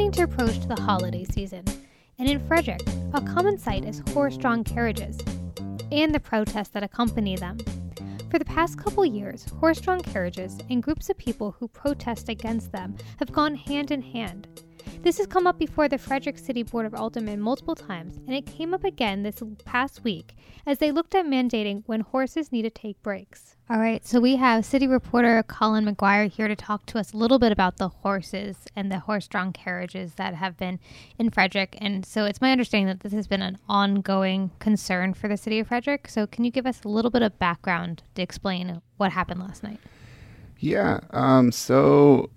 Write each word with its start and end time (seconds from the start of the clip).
beginning 0.00 0.26
to 0.26 0.34
approach 0.34 0.66
the 0.66 0.80
holiday 0.80 1.24
season, 1.24 1.62
and 2.18 2.26
in 2.26 2.40
Frederick, 2.48 2.80
a 3.12 3.20
common 3.20 3.58
sight 3.58 3.84
is 3.84 4.02
horse 4.14 4.38
drawn 4.38 4.64
carriages 4.64 5.18
and 5.92 6.14
the 6.14 6.18
protests 6.18 6.70
that 6.70 6.82
accompany 6.82 7.36
them. 7.36 7.58
For 8.30 8.38
the 8.38 8.46
past 8.46 8.78
couple 8.78 9.04
years, 9.04 9.44
horse 9.60 9.78
drawn 9.78 10.00
carriages 10.00 10.56
and 10.70 10.82
groups 10.82 11.10
of 11.10 11.18
people 11.18 11.54
who 11.58 11.68
protest 11.68 12.30
against 12.30 12.72
them 12.72 12.96
have 13.18 13.30
gone 13.30 13.54
hand 13.54 13.90
in 13.90 14.00
hand. 14.00 14.59
This 15.02 15.16
has 15.16 15.26
come 15.26 15.46
up 15.46 15.58
before 15.58 15.88
the 15.88 15.96
Frederick 15.96 16.36
City 16.36 16.62
Board 16.62 16.84
of 16.84 16.92
Aldermen 16.92 17.40
multiple 17.40 17.74
times, 17.74 18.18
and 18.26 18.36
it 18.36 18.44
came 18.44 18.74
up 18.74 18.84
again 18.84 19.22
this 19.22 19.42
past 19.64 20.04
week 20.04 20.36
as 20.66 20.76
they 20.76 20.92
looked 20.92 21.14
at 21.14 21.24
mandating 21.24 21.82
when 21.86 22.00
horses 22.00 22.52
need 22.52 22.62
to 22.62 22.70
take 22.70 23.02
breaks. 23.02 23.56
All 23.70 23.78
right, 23.78 24.06
so 24.06 24.20
we 24.20 24.36
have 24.36 24.66
city 24.66 24.86
reporter 24.86 25.42
Colin 25.42 25.86
McGuire 25.86 26.30
here 26.30 26.48
to 26.48 26.54
talk 26.54 26.84
to 26.86 26.98
us 26.98 27.14
a 27.14 27.16
little 27.16 27.38
bit 27.38 27.50
about 27.50 27.78
the 27.78 27.88
horses 27.88 28.58
and 28.76 28.92
the 28.92 28.98
horse 28.98 29.26
drawn 29.26 29.54
carriages 29.54 30.16
that 30.16 30.34
have 30.34 30.58
been 30.58 30.78
in 31.18 31.30
Frederick. 31.30 31.78
And 31.80 32.04
so 32.04 32.26
it's 32.26 32.42
my 32.42 32.52
understanding 32.52 32.88
that 32.88 33.00
this 33.00 33.14
has 33.14 33.26
been 33.26 33.42
an 33.42 33.56
ongoing 33.70 34.50
concern 34.58 35.14
for 35.14 35.28
the 35.28 35.38
city 35.38 35.60
of 35.60 35.68
Frederick. 35.68 36.08
So 36.08 36.26
can 36.26 36.44
you 36.44 36.50
give 36.50 36.66
us 36.66 36.84
a 36.84 36.88
little 36.88 37.10
bit 37.10 37.22
of 37.22 37.38
background 37.38 38.02
to 38.16 38.22
explain 38.22 38.82
what 38.98 39.12
happened 39.12 39.40
last 39.40 39.62
night? 39.62 39.80
Yeah, 40.58 41.00
um, 41.10 41.52
so 41.52 42.28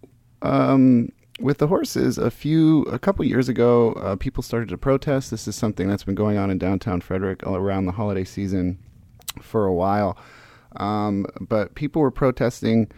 um, 0.44 1.10
with 1.40 1.58
the 1.58 1.68
horses, 1.68 2.18
a 2.18 2.30
few, 2.30 2.84
a 2.84 3.00
couple 3.00 3.26
years 3.26 3.50
ago, 3.50 3.94
uh, 3.94 4.16
people 4.16 4.44
started 4.44 4.70
to 4.70 4.78
protest. 4.78 5.32
This 5.32 5.48
is 5.48 5.56
something 5.56 5.88
that's 5.88 6.04
been 6.04 6.16
going 6.16 6.38
on 6.38 6.52
in 6.52 6.58
downtown 6.58 7.02
Frederick 7.02 7.44
around 7.44 7.86
the 7.86 7.92
holiday 7.94 8.24
season 8.24 8.78
for 9.42 9.66
a 9.66 9.74
while. 9.74 10.18
Um, 10.76 11.26
but 11.40 11.76
people 11.76 12.02
were 12.02 12.12
protesting 12.12 12.92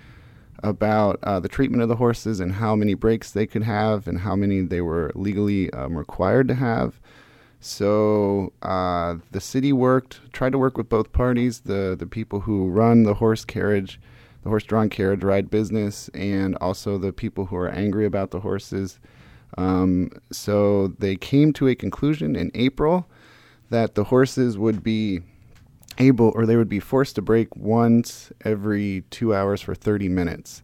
about 0.63 1.19
uh, 1.23 1.39
the 1.39 1.49
treatment 1.49 1.83
of 1.83 1.89
the 1.89 1.95
horses 1.95 2.39
and 2.39 2.53
how 2.53 2.75
many 2.75 2.93
breaks 2.93 3.31
they 3.31 3.45
could 3.45 3.63
have 3.63 4.07
and 4.07 4.19
how 4.19 4.35
many 4.35 4.61
they 4.61 4.81
were 4.81 5.11
legally 5.15 5.71
um, 5.71 5.97
required 5.97 6.47
to 6.47 6.55
have. 6.55 6.99
So 7.59 8.53
uh, 8.61 9.15
the 9.31 9.41
city 9.41 9.73
worked, 9.73 10.19
tried 10.33 10.51
to 10.51 10.57
work 10.57 10.77
with 10.77 10.89
both 10.89 11.11
parties, 11.11 11.61
the 11.61 11.95
the 11.97 12.05
people 12.05 12.41
who 12.41 12.69
run 12.69 13.03
the 13.03 13.15
horse 13.15 13.43
carriage 13.43 13.99
the 14.45 14.49
horse 14.49 14.63
drawn 14.63 14.89
carriage 14.89 15.23
ride 15.23 15.49
business 15.49 16.07
and 16.09 16.55
also 16.57 16.99
the 16.99 17.11
people 17.11 17.47
who 17.47 17.55
are 17.55 17.67
angry 17.67 18.05
about 18.05 18.29
the 18.29 18.41
horses. 18.41 18.99
Um, 19.57 20.11
so 20.31 20.89
they 20.99 21.15
came 21.15 21.51
to 21.53 21.67
a 21.67 21.73
conclusion 21.73 22.35
in 22.35 22.51
April 22.53 23.09
that 23.71 23.95
the 23.95 24.03
horses 24.03 24.55
would 24.55 24.83
be 24.83 25.21
able 25.97 26.31
or 26.35 26.45
they 26.45 26.57
would 26.57 26.69
be 26.69 26.79
forced 26.79 27.15
to 27.15 27.23
break 27.23 27.55
once 27.55 28.31
every 28.43 29.03
two 29.09 29.33
hours 29.33 29.61
for 29.61 29.73
30 29.73 30.09
minutes. 30.09 30.61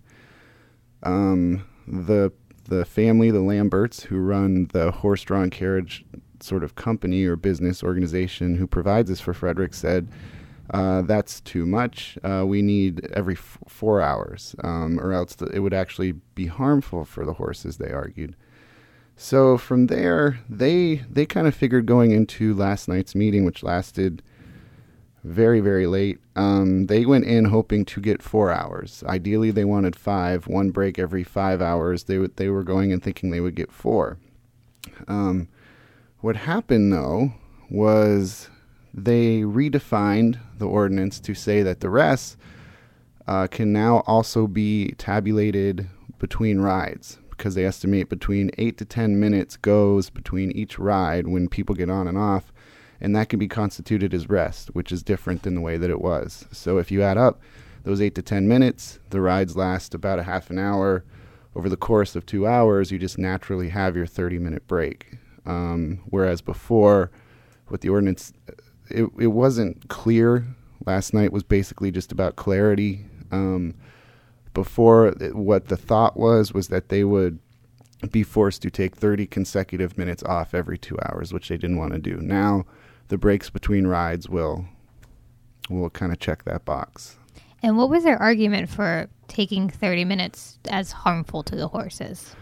Um, 1.02 1.66
the 1.88 2.32
the 2.66 2.86
family, 2.86 3.32
the 3.32 3.42
Lamberts, 3.42 4.04
who 4.04 4.20
run 4.20 4.68
the 4.74 4.92
horse 4.92 5.24
drawn 5.24 5.50
carriage 5.50 6.06
sort 6.40 6.64
of 6.64 6.76
company 6.76 7.26
or 7.26 7.36
business 7.36 7.84
organization 7.84 8.58
who 8.58 8.68
provides 8.68 9.10
this 9.10 9.20
for 9.20 9.34
Frederick, 9.34 9.74
said 9.74 10.08
uh, 10.72 11.02
that's 11.02 11.42
too 11.42 11.66
much. 11.66 12.18
Uh, 12.24 12.46
we 12.48 12.62
need 12.62 13.06
every 13.14 13.36
f- 13.36 13.58
four 13.68 14.02
hours, 14.02 14.56
um, 14.64 15.00
or 15.00 15.12
else 15.12 15.36
it 15.54 15.60
would 15.60 15.74
actually 15.74 16.14
be 16.34 16.48
harmful 16.48 17.04
for 17.04 17.26
the 17.26 17.34
horses. 17.34 17.78
They 17.78 17.92
argued. 17.92 18.36
So 19.18 19.58
from 19.58 19.88
there, 19.88 20.40
they 20.50 21.04
they 21.10 21.26
kind 21.26 21.46
of 21.46 21.54
figured 21.54 21.86
going 21.86 22.12
into 22.12 22.54
last 22.54 22.88
night's 22.88 23.14
meeting, 23.16 23.44
which 23.44 23.64
lasted 23.64 24.24
very 25.24 25.60
very 25.60 25.88
late. 25.88 26.20
Um, 26.38 26.88
they 26.88 27.06
went 27.06 27.26
in 27.26 27.46
hoping 27.46 27.84
to 27.86 28.00
get 28.00 28.24
four 28.24 28.52
hours. 28.52 29.04
Ideally, 29.06 29.52
they 29.52 29.66
wanted 29.66 29.96
five, 29.96 30.48
one 30.48 30.72
break 30.72 30.98
every 30.98 31.24
five 31.24 31.62
hours. 31.62 32.06
They 32.06 32.16
w- 32.16 32.34
they 32.38 32.48
were 32.48 32.64
going 32.64 32.94
and 32.94 33.04
thinking 33.04 33.30
they 33.30 33.42
would 33.42 33.56
get 33.56 33.72
four. 33.72 34.18
Um, 35.08 35.50
what 36.22 36.38
happened 36.38 36.94
though 36.94 37.34
was 37.70 38.50
they 38.94 39.42
redefined 39.42 40.40
the 40.58 40.68
ordinance 40.68 41.20
to 41.22 41.34
say 41.34 41.64
that 41.64 41.80
the 41.80 41.90
rest 41.90 42.38
uh, 43.28 43.48
can 43.48 43.72
now 43.72 44.04
also 44.08 44.48
be 44.48 44.94
tabulated 44.98 45.88
between 46.20 46.60
rides 46.60 47.18
because 47.30 47.56
they 47.56 47.66
estimate 47.66 48.10
between 48.10 48.52
8 48.58 48.78
to 48.78 48.86
10 48.86 49.20
minutes 49.20 49.58
goes 49.58 50.10
between 50.10 50.52
each 50.52 50.78
ride 50.78 51.28
when 51.28 51.48
people 51.48 51.74
get 51.74 51.90
on 51.90 52.08
and 52.08 52.18
off 52.18 52.52
and 53.00 53.16
that 53.16 53.30
can 53.30 53.40
be 53.40 53.48
constituted 53.48 54.14
as 54.14 54.30
rest 54.30 54.70
which 54.76 54.92
is 54.92 55.02
different 55.02 55.44
than 55.44 55.56
the 55.56 55.62
way 55.62 55.78
that 55.78 55.90
it 55.90 56.02
was. 56.02 56.46
So 56.52 56.78
if 56.78 56.92
you 56.92 57.02
add 57.02 57.18
up 57.18 57.42
those 57.84 58.02
8 58.02 58.14
to 58.16 58.22
10 58.22 58.48
minutes 58.48 59.00
the 59.10 59.22
rides 59.22 59.56
last 59.56 59.96
about 59.96 60.20
a 60.20 60.24
half 60.24 60.50
an 60.50 60.60
hour. 60.60 61.04
Over 61.56 61.68
the 61.68 61.78
course 61.78 62.16
of 62.16 62.26
two 62.26 62.46
hours 62.46 62.92
you 62.92 63.00
just 63.00 63.18
naturally 63.18 63.70
have 63.70 63.96
your 63.96 64.06
30 64.06 64.38
minute 64.40 64.68
break. 64.68 65.18
Um, 65.46 66.02
whereas 66.06 66.42
before 66.42 67.10
with 67.70 67.82
the 67.82 67.90
ordinance 67.90 68.34
it, 68.92 69.10
it 69.20 69.28
wasn't 69.28 69.90
clear. 69.90 70.46
Last 70.86 71.14
night 71.14 71.32
was 71.32 71.44
basically 71.44 71.92
just 71.92 72.12
about 72.12 72.36
clarity. 72.36 73.06
Um, 73.32 73.76
before, 74.54 75.12
what 75.32 75.68
the 75.68 75.78
thought 75.78 76.18
was 76.18 76.54
was 76.54 76.68
that 76.68 76.90
they 76.90 77.04
would 77.04 77.40
be 78.12 78.24
forced 78.24 78.62
to 78.64 78.72
take 78.72 78.96
30 78.96 79.28
consecutive 79.28 79.98
minutes 79.98 80.24
off 80.24 80.54
every 80.54 80.78
two 80.78 80.98
hours, 81.04 81.32
which 81.32 81.50
they 81.50 81.58
didn't 81.58 81.78
want 81.78 81.94
to 81.94 82.00
do. 82.00 82.18
Now, 82.18 82.66
the 83.10 83.18
breaks 83.18 83.50
between 83.50 83.88
rides 83.88 84.28
will 84.28 84.66
will 85.70 85.90
kind 85.90 86.12
of 86.12 86.20
check 86.20 86.44
that 86.44 86.66
box. 86.66 87.18
And 87.64 87.78
what 87.78 87.90
was 87.90 88.04
their 88.04 88.18
argument 88.18 88.70
for 88.70 89.08
taking 89.28 89.70
30 89.70 90.06
minutes 90.06 90.58
as 90.70 90.92
harmful 90.92 91.44
to 91.44 91.56
the 91.56 91.68
horses? 91.68 92.36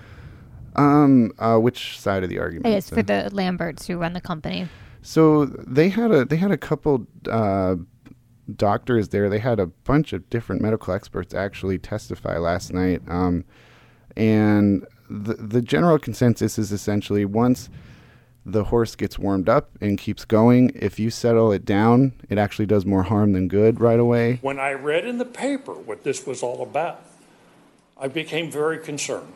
Um, 0.76 1.32
uh, 1.38 1.58
which 1.58 2.00
side 2.00 2.24
of 2.24 2.30
the 2.30 2.40
argument? 2.40 2.74
It's 2.74 2.90
for 2.90 3.04
the 3.04 3.30
Lamberts 3.32 3.88
who 3.88 3.98
run 3.98 4.14
the 4.14 4.22
company. 4.22 4.68
So 5.02 5.46
they 5.46 5.90
had 5.90 6.12
a 6.12 6.26
they 6.26 6.38
had 6.38 6.52
a 6.52 6.58
couple 6.58 7.08
uh, 7.30 7.76
doctors 8.56 9.10
there. 9.10 9.30
They 9.30 9.40
had 9.40 9.60
a 9.60 9.68
bunch 9.68 10.14
of 10.14 10.30
different 10.30 10.62
medical 10.62 10.94
experts 10.94 11.34
actually 11.34 11.80
testify 11.80 12.38
last 12.38 12.74
night, 12.74 13.02
um, 13.08 13.46
and 14.16 14.86
the 15.10 15.36
the 15.36 15.62
general 15.62 16.00
consensus 16.00 16.58
is 16.60 16.72
essentially 16.72 17.26
once 17.26 17.70
the 18.46 18.66
horse 18.66 18.96
gets 18.96 19.20
warmed 19.20 19.50
up 19.50 19.70
and 19.82 19.98
keeps 19.98 20.26
going, 20.26 20.72
if 20.74 20.98
you 20.98 21.10
settle 21.10 21.52
it 21.52 21.66
down, 21.66 22.14
it 22.30 22.38
actually 22.38 22.66
does 22.66 22.86
more 22.86 23.04
harm 23.04 23.34
than 23.34 23.48
good 23.48 23.80
right 23.80 24.00
away. 24.00 24.40
When 24.42 24.60
I 24.60 24.72
read 24.74 25.06
in 25.06 25.18
the 25.18 25.26
paper 25.26 25.74
what 25.74 26.04
this 26.04 26.26
was 26.26 26.42
all 26.42 26.64
about, 26.64 27.02
I 27.98 28.08
became 28.08 28.50
very 28.50 28.80
concerned. 28.80 29.34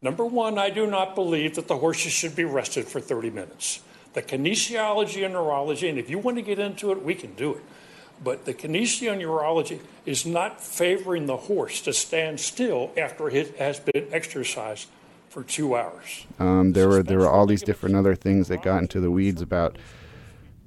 Number 0.00 0.24
one, 0.24 0.58
I 0.58 0.70
do 0.70 0.86
not 0.86 1.14
believe 1.14 1.56
that 1.56 1.66
the 1.66 1.78
horses 1.78 2.12
should 2.12 2.36
be 2.36 2.44
rested 2.44 2.86
for 2.86 3.00
30 3.00 3.30
minutes 3.30 3.80
the 4.14 4.22
kinesiology 4.22 5.24
and 5.24 5.34
neurology, 5.34 5.88
and 5.88 5.98
if 5.98 6.10
you 6.10 6.18
want 6.18 6.36
to 6.36 6.42
get 6.42 6.58
into 6.58 6.90
it, 6.92 7.02
we 7.02 7.14
can 7.14 7.34
do 7.34 7.54
it. 7.54 7.62
But 8.22 8.46
the 8.46 8.54
kinesio 8.54 9.12
and 9.12 9.20
neurology 9.20 9.80
is 10.04 10.26
not 10.26 10.60
favoring 10.60 11.26
the 11.26 11.36
horse 11.36 11.80
to 11.82 11.92
stand 11.92 12.40
still 12.40 12.90
after 12.96 13.28
it 13.28 13.56
has 13.58 13.78
been 13.78 14.08
exercised 14.10 14.88
for 15.28 15.44
two 15.44 15.76
hours. 15.76 16.26
Um, 16.38 16.72
there 16.72 16.88
were 16.88 17.02
there 17.02 17.18
were 17.18 17.28
all 17.28 17.46
these 17.46 17.62
different 17.62 17.94
other 17.94 18.16
things 18.16 18.48
that 18.48 18.62
got 18.62 18.82
into 18.82 19.00
the 19.00 19.10
weeds 19.10 19.40
about 19.40 19.78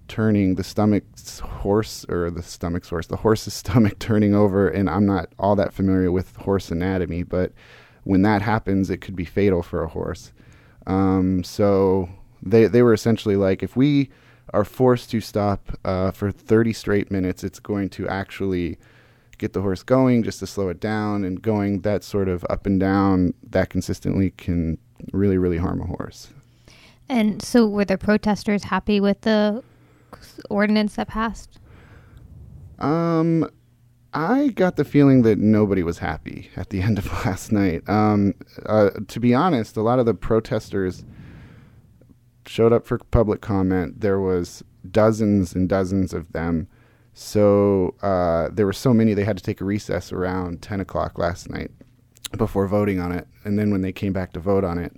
turning 0.07 0.55
the 0.55 0.63
stomach's 0.63 1.39
horse 1.39 2.05
or 2.09 2.29
the 2.29 2.43
stomach's 2.43 2.89
horse, 2.89 3.07
the 3.07 3.17
horse's 3.17 3.53
stomach 3.63 3.97
turning 3.99 4.35
over. 4.35 4.69
And 4.69 4.89
I'm 4.89 5.05
not 5.05 5.29
all 5.39 5.55
that 5.55 5.73
familiar 5.73 6.11
with 6.11 6.35
horse 6.37 6.71
anatomy, 6.71 7.23
but 7.23 7.51
when 8.03 8.21
that 8.23 8.41
happens, 8.41 8.89
it 8.89 8.97
could 8.97 9.15
be 9.15 9.25
fatal 9.25 9.61
for 9.61 9.83
a 9.83 9.87
horse. 9.87 10.31
Um, 10.87 11.43
so 11.43 12.09
they 12.41 12.67
they 12.67 12.81
were 12.81 12.93
essentially 12.93 13.35
like 13.35 13.63
if 13.63 13.75
we 13.75 14.09
are 14.53 14.65
forced 14.65 15.09
to 15.11 15.21
stop 15.21 15.71
uh, 15.85 16.11
for 16.11 16.31
30 16.31 16.73
straight 16.73 17.11
minutes, 17.11 17.43
it's 17.43 17.59
going 17.59 17.89
to 17.89 18.07
actually 18.07 18.77
get 19.37 19.53
the 19.53 19.61
horse 19.61 19.81
going 19.81 20.23
just 20.23 20.39
to 20.39 20.47
slow 20.47 20.69
it 20.69 20.79
down 20.79 21.23
and 21.23 21.41
going 21.41 21.81
that 21.81 22.03
sort 22.03 22.27
of 22.27 22.45
up 22.49 22.65
and 22.65 22.79
down 22.79 23.33
that 23.49 23.69
consistently 23.69 24.31
can 24.31 24.77
really 25.13 25.37
really 25.37 25.57
harm 25.57 25.81
a 25.81 25.85
horse. 25.85 26.29
And 27.09 27.41
so 27.41 27.67
were 27.67 27.85
the 27.85 27.97
protesters 27.97 28.63
happy 28.63 28.99
with 28.99 29.21
the 29.21 29.63
ordinance 30.49 30.95
that 30.95 31.07
passed? 31.07 31.59
Um 32.79 33.49
I 34.13 34.49
got 34.49 34.75
the 34.75 34.83
feeling 34.83 35.21
that 35.21 35.37
nobody 35.37 35.83
was 35.83 35.99
happy 35.99 36.49
at 36.55 36.69
the 36.69 36.81
end 36.87 36.97
of 36.97 37.07
last 37.25 37.51
night. 37.51 37.87
Um, 37.87 38.33
uh, 38.65 38.89
to 39.07 39.19
be 39.19 39.33
honest, 39.33 39.77
a 39.77 39.81
lot 39.81 39.99
of 39.99 40.05
the 40.05 40.13
protesters 40.13 41.05
showed 42.51 42.73
up 42.73 42.85
for 42.85 42.97
public 42.97 43.41
comment. 43.41 44.01
There 44.01 44.19
was 44.19 44.63
dozens 44.89 45.55
and 45.55 45.69
dozens 45.69 46.13
of 46.13 46.33
them. 46.33 46.67
So 47.13 47.95
uh, 48.01 48.49
there 48.51 48.65
were 48.65 48.73
so 48.73 48.93
many 48.93 49.13
they 49.13 49.23
had 49.23 49.37
to 49.37 49.43
take 49.43 49.61
a 49.61 49.65
recess 49.65 50.11
around 50.11 50.61
10 50.61 50.81
o'clock 50.81 51.17
last 51.17 51.49
night 51.49 51.71
before 52.37 52.67
voting 52.67 52.99
on 52.99 53.11
it. 53.11 53.27
And 53.43 53.57
then 53.57 53.71
when 53.71 53.81
they 53.81 53.91
came 53.91 54.13
back 54.13 54.33
to 54.33 54.39
vote 54.39 54.63
on 54.63 54.77
it, 54.77 54.95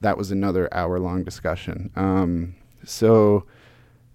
that 0.00 0.16
was 0.18 0.30
another 0.30 0.72
hour 0.74 0.98
long 0.98 1.24
discussion. 1.24 1.90
Um, 1.94 2.54
so 2.84 3.46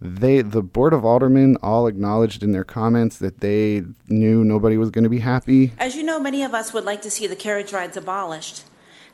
they 0.01 0.41
the 0.41 0.61
board 0.61 0.93
of 0.93 1.05
aldermen 1.05 1.57
all 1.61 1.87
acknowledged 1.87 2.43
in 2.43 2.51
their 2.51 2.63
comments 2.63 3.17
that 3.19 3.39
they 3.39 3.83
knew 4.07 4.43
nobody 4.43 4.77
was 4.77 4.89
going 4.89 5.03
to 5.03 5.09
be 5.09 5.19
happy. 5.19 5.71
As 5.77 5.95
you 5.95 6.03
know, 6.03 6.19
many 6.19 6.43
of 6.43 6.53
us 6.53 6.73
would 6.73 6.83
like 6.83 7.01
to 7.03 7.11
see 7.11 7.27
the 7.27 7.35
carriage 7.35 7.71
rides 7.71 7.95
abolished. 7.95 8.63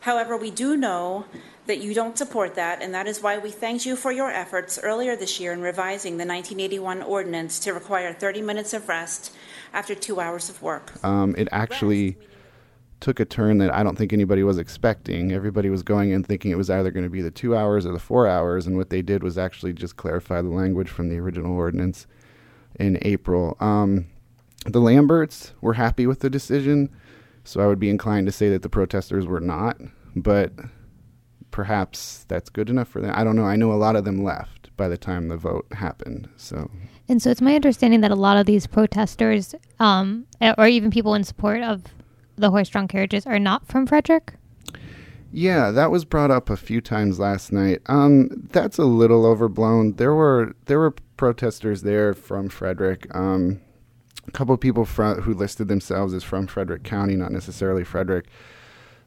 However, 0.02 0.36
we 0.36 0.50
do 0.50 0.76
know 0.76 1.26
that 1.72 1.80
you 1.80 1.94
don't 1.94 2.18
support 2.18 2.56
that, 2.56 2.82
and 2.82 2.94
that 2.94 3.08
is 3.08 3.24
why 3.24 3.38
we 3.38 3.50
thanked 3.50 3.86
you 3.86 3.96
for 3.96 4.12
your 4.12 4.30
efforts 4.30 4.78
earlier 4.84 5.16
this 5.16 5.40
year 5.40 5.54
in 5.54 5.62
revising 5.62 6.18
the 6.18 6.26
1981 6.26 7.02
ordinance 7.02 7.60
to 7.60 7.74
require 7.74 8.12
30 8.12 8.42
minutes 8.42 8.74
of 8.74 8.90
rest 8.90 9.34
after 9.72 9.96
two 9.96 10.20
hours 10.20 10.50
of 10.50 10.62
work. 10.62 11.02
Um, 11.02 11.34
it 11.38 11.48
actually 11.54 12.18
took 13.00 13.22
a 13.22 13.26
turn 13.26 13.60
that 13.60 13.74
I 13.74 13.84
don't 13.84 13.98
think 13.98 14.12
anybody 14.12 14.44
was 14.44 14.58
expecting. 14.58 15.32
Everybody 15.32 15.70
was 15.70 15.82
going 15.82 16.12
in 16.12 16.26
thinking 16.26 16.52
it 16.52 16.58
was 16.58 16.70
either 16.70 16.92
going 16.92 17.06
to 17.06 17.10
be 17.10 17.22
the 17.22 17.32
two 17.32 17.56
hours 17.56 17.86
or 17.86 17.94
the 17.94 18.00
four 18.00 18.28
hours, 18.28 18.68
and 18.68 18.76
what 18.76 18.90
they 18.90 19.02
did 19.02 19.24
was 19.24 19.38
actually 19.38 19.72
just 19.72 19.96
clarify 19.96 20.42
the 20.42 20.50
language 20.50 20.90
from 20.90 21.08
the 21.08 21.20
original 21.20 21.56
ordinance 21.56 22.06
in 22.82 23.00
April. 23.04 23.56
Um, 23.62 24.08
the 24.66 24.82
Lamberts 24.82 25.54
were 25.62 25.76
happy 25.76 26.06
with 26.06 26.20
the 26.20 26.30
decision, 26.30 26.90
so 27.46 27.62
I 27.62 27.68
would 27.68 27.80
be 27.80 27.90
inclined 27.90 28.26
to 28.26 28.34
say 28.34 28.50
that 28.50 28.62
the 28.62 28.68
protesters 28.68 29.26
were 29.26 29.40
not, 29.40 29.78
but 30.18 30.52
perhaps 31.52 32.26
that's 32.28 32.50
good 32.50 32.70
enough 32.70 32.88
for 32.88 33.02
them. 33.02 33.14
I 33.14 33.24
don't 33.24 33.36
know. 33.36 33.46
I 33.46 33.56
know 33.56 33.72
a 33.72 33.76
lot 33.76 33.96
of 33.96 34.06
them 34.06 34.24
left 34.24 34.76
by 34.78 34.88
the 34.88 34.98
time 34.98 35.28
the 35.28 35.38
vote 35.38 35.66
happened. 35.74 36.28
So, 36.38 36.72
And 37.08 37.22
so 37.22 37.30
it's 37.30 37.42
my 37.42 37.56
understanding 37.56 38.02
that 38.02 38.12
a 38.12 38.16
lot 38.16 38.38
of 38.38 38.46
these 38.46 38.66
protesters, 38.68 39.54
um, 39.80 40.26
or 40.58 40.68
even 40.68 40.90
people 40.92 41.14
in 41.14 41.24
support 41.24 41.62
of 41.62 41.84
the 42.38 42.50
horse-drawn 42.50 42.88
carriages, 42.88 43.28
are 43.28 43.38
not 43.40 43.68
from 43.68 43.86
Frederick. 43.86 44.34
yeah, 45.32 45.72
that 45.72 45.92
was 45.92 46.04
brought 46.06 46.32
up 46.32 46.50
a 46.50 46.58
few 46.58 46.82
times 46.82 47.20
last 47.20 47.52
night. 47.52 47.82
Um, 47.88 48.48
that's 48.52 48.78
a 48.78 48.86
little 48.86 49.26
overblown. 49.26 49.94
There 49.94 50.14
were 50.16 50.56
there 50.66 50.80
were 50.80 50.96
protesters 51.18 51.84
there 51.84 52.14
from 52.14 52.50
Frederick. 52.50 53.08
Um, 53.16 53.62
a 54.28 54.32
couple 54.32 54.54
of 54.54 54.60
people 54.60 54.86
from, 54.86 55.22
who 55.22 55.34
listed 55.34 55.68
themselves 55.68 56.14
as 56.14 56.24
from 56.24 56.48
Frederick 56.48 56.84
County, 56.84 57.16
not 57.16 57.32
necessarily 57.32 57.84
Frederick. 57.84 58.28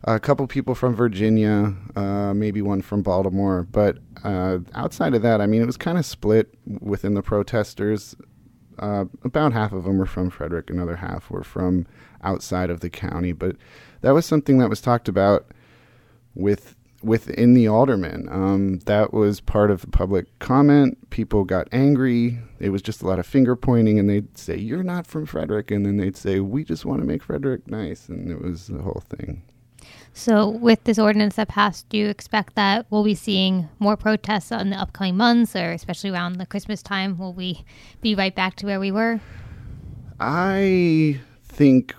A 0.06 0.20
couple 0.20 0.46
people 0.46 0.74
from 0.74 0.94
Virginia, 0.94 1.74
uh, 1.96 2.34
maybe 2.34 2.60
one 2.60 2.82
from 2.82 3.02
Baltimore, 3.02 3.66
but 3.70 3.98
uh, 4.22 4.58
outside 4.74 5.14
of 5.14 5.22
that, 5.22 5.40
I 5.40 5.46
mean, 5.46 5.62
it 5.62 5.66
was 5.66 5.78
kind 5.78 5.96
of 5.96 6.04
split 6.04 6.54
within 6.66 7.14
the 7.14 7.22
protesters. 7.22 8.14
Uh, 8.78 9.06
about 9.22 9.54
half 9.54 9.72
of 9.72 9.84
them 9.84 9.96
were 9.96 10.04
from 10.04 10.28
Frederick, 10.28 10.68
another 10.68 10.96
half 10.96 11.30
were 11.30 11.44
from 11.44 11.86
outside 12.22 12.68
of 12.68 12.80
the 12.80 12.90
county. 12.90 13.32
But 13.32 13.56
that 14.02 14.10
was 14.10 14.26
something 14.26 14.58
that 14.58 14.68
was 14.68 14.82
talked 14.82 15.08
about 15.08 15.46
with 16.34 16.76
within 17.02 17.54
the 17.54 17.68
aldermen. 17.68 18.28
Um, 18.30 18.78
that 18.80 19.12
was 19.12 19.40
part 19.40 19.70
of 19.70 19.90
public 19.90 20.38
comment. 20.38 21.10
People 21.10 21.44
got 21.44 21.68
angry. 21.70 22.38
It 22.58 22.70
was 22.70 22.82
just 22.82 23.02
a 23.02 23.06
lot 23.06 23.18
of 23.18 23.26
finger 23.26 23.56
pointing, 23.56 23.98
and 23.98 24.08
they'd 24.08 24.36
say, 24.36 24.56
"You're 24.56 24.82
not 24.82 25.06
from 25.06 25.26
Frederick," 25.26 25.70
and 25.70 25.84
then 25.86 25.98
they'd 25.98 26.16
say, 26.16 26.40
"We 26.40 26.64
just 26.64 26.84
want 26.84 27.00
to 27.00 27.06
make 27.06 27.22
Frederick 27.22 27.68
nice," 27.68 28.08
and 28.08 28.30
it 28.30 28.40
was 28.42 28.66
the 28.66 28.82
whole 28.82 29.02
thing. 29.08 29.42
So, 30.16 30.48
with 30.48 30.84
this 30.84 30.96
ordinance 30.96 31.34
that 31.34 31.48
passed, 31.48 31.88
do 31.88 31.98
you 31.98 32.08
expect 32.08 32.54
that 32.54 32.86
we'll 32.88 33.02
be 33.02 33.16
seeing 33.16 33.68
more 33.80 33.96
protests 33.96 34.52
in 34.52 34.70
the 34.70 34.76
upcoming 34.76 35.16
months, 35.16 35.56
or 35.56 35.72
especially 35.72 36.10
around 36.10 36.36
the 36.36 36.46
Christmas 36.46 36.84
time? 36.84 37.18
Will 37.18 37.32
we 37.32 37.64
be 38.00 38.14
right 38.14 38.34
back 38.34 38.54
to 38.56 38.66
where 38.66 38.78
we 38.78 38.92
were? 38.92 39.20
I 40.20 41.20
think 41.42 41.96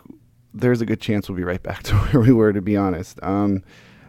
there's 0.53 0.79
a 0.79 0.85
good 0.85 1.01
chance 1.01 1.27
we'll 1.27 1.38
be 1.38 1.44
right 1.44 1.62
back 1.62 1.83
to 1.83 1.95
where 1.95 2.21
we 2.21 2.31
were, 2.31 2.53
to 2.53 2.62
be 2.62 2.77
honest. 2.77 3.19
Um, 3.21 3.63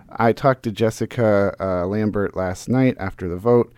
I 0.09 0.33
talked 0.33 0.63
to 0.63 0.73
Jessica 0.73 1.57
uh, 1.59 1.87
Lambert 1.87 2.37
last 2.37 2.69
night 2.69 2.95
after 3.01 3.29
the 3.29 3.37
vote, 3.37 3.75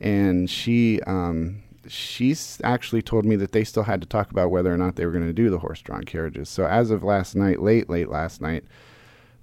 and 0.00 0.48
she 0.48 1.00
um, 1.08 1.60
she's 1.88 2.60
actually 2.62 3.02
told 3.02 3.24
me 3.24 3.34
that 3.34 3.50
they 3.50 3.64
still 3.64 3.82
had 3.82 4.00
to 4.00 4.06
talk 4.06 4.30
about 4.30 4.52
whether 4.52 4.72
or 4.72 4.78
not 4.78 4.94
they 4.94 5.06
were 5.06 5.12
going 5.12 5.26
to 5.26 5.32
do 5.32 5.50
the 5.50 5.58
horse-drawn 5.58 6.04
carriages. 6.04 6.48
So 6.48 6.66
as 6.66 6.92
of 6.92 7.02
last 7.02 7.34
night, 7.34 7.60
late 7.60 7.90
late 7.90 8.08
last 8.08 8.40
night, 8.40 8.64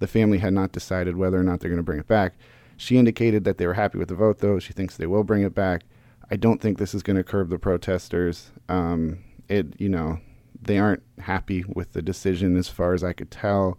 the 0.00 0.08
family 0.08 0.38
had 0.38 0.52
not 0.52 0.72
decided 0.72 1.16
whether 1.16 1.38
or 1.38 1.44
not 1.44 1.60
they're 1.60 1.70
going 1.70 1.78
to 1.78 1.84
bring 1.84 2.00
it 2.00 2.08
back. 2.08 2.34
She 2.76 2.98
indicated 2.98 3.44
that 3.44 3.58
they 3.58 3.66
were 3.66 3.74
happy 3.74 3.98
with 3.98 4.08
the 4.08 4.14
vote, 4.14 4.38
though. 4.38 4.58
She 4.58 4.72
thinks 4.72 4.96
they 4.96 5.06
will 5.06 5.22
bring 5.22 5.42
it 5.42 5.54
back. 5.54 5.82
I 6.30 6.36
don't 6.36 6.60
think 6.60 6.78
this 6.78 6.94
is 6.94 7.02
going 7.02 7.16
to 7.16 7.24
curb 7.24 7.50
the 7.50 7.58
protesters. 7.58 8.50
Um, 8.68 9.18
it, 9.48 9.78
you 9.78 9.88
know, 9.88 10.18
they 10.60 10.78
aren't 10.78 11.02
happy 11.18 11.64
with 11.68 11.92
the 11.92 12.02
decision 12.02 12.56
as 12.56 12.68
far 12.68 12.94
as 12.94 13.04
I 13.04 13.12
could 13.12 13.30
tell. 13.30 13.78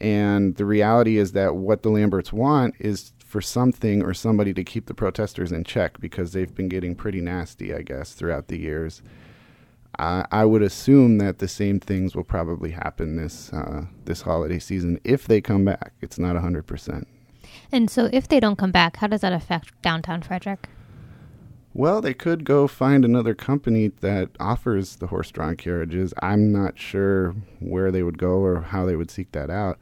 And 0.00 0.56
the 0.56 0.64
reality 0.64 1.16
is 1.16 1.32
that 1.32 1.56
what 1.56 1.82
the 1.82 1.90
Lamberts 1.90 2.32
want 2.32 2.74
is 2.78 3.12
for 3.18 3.40
something 3.40 4.02
or 4.02 4.12
somebody 4.12 4.52
to 4.52 4.64
keep 4.64 4.86
the 4.86 4.94
protesters 4.94 5.52
in 5.52 5.64
check 5.64 5.98
because 6.00 6.32
they've 6.32 6.54
been 6.54 6.68
getting 6.68 6.94
pretty 6.94 7.20
nasty, 7.20 7.74
I 7.74 7.82
guess, 7.82 8.12
throughout 8.12 8.48
the 8.48 8.58
years. 8.58 9.02
I, 9.98 10.26
I 10.30 10.44
would 10.44 10.62
assume 10.62 11.18
that 11.18 11.38
the 11.38 11.48
same 11.48 11.80
things 11.80 12.16
will 12.16 12.24
probably 12.24 12.70
happen 12.70 13.16
this 13.16 13.52
uh, 13.52 13.86
this 14.04 14.22
holiday 14.22 14.58
season 14.58 15.00
if 15.04 15.26
they 15.26 15.40
come 15.40 15.64
back. 15.64 15.92
It's 16.00 16.18
not 16.18 16.36
hundred 16.36 16.66
percent. 16.66 17.06
And 17.70 17.90
so, 17.90 18.08
if 18.12 18.28
they 18.28 18.40
don't 18.40 18.56
come 18.56 18.72
back, 18.72 18.96
how 18.96 19.06
does 19.06 19.20
that 19.20 19.32
affect 19.32 19.80
downtown 19.82 20.22
Frederick? 20.22 20.68
Well, 21.74 22.02
they 22.02 22.12
could 22.12 22.44
go 22.44 22.66
find 22.66 23.04
another 23.04 23.34
company 23.34 23.88
that 24.00 24.30
offers 24.38 24.96
the 24.96 25.06
horse-drawn 25.06 25.56
carriages. 25.56 26.12
I'm 26.20 26.52
not 26.52 26.78
sure 26.78 27.34
where 27.60 27.90
they 27.90 28.02
would 28.02 28.18
go 28.18 28.40
or 28.40 28.60
how 28.60 28.84
they 28.84 28.94
would 28.94 29.10
seek 29.10 29.32
that 29.32 29.48
out. 29.48 29.78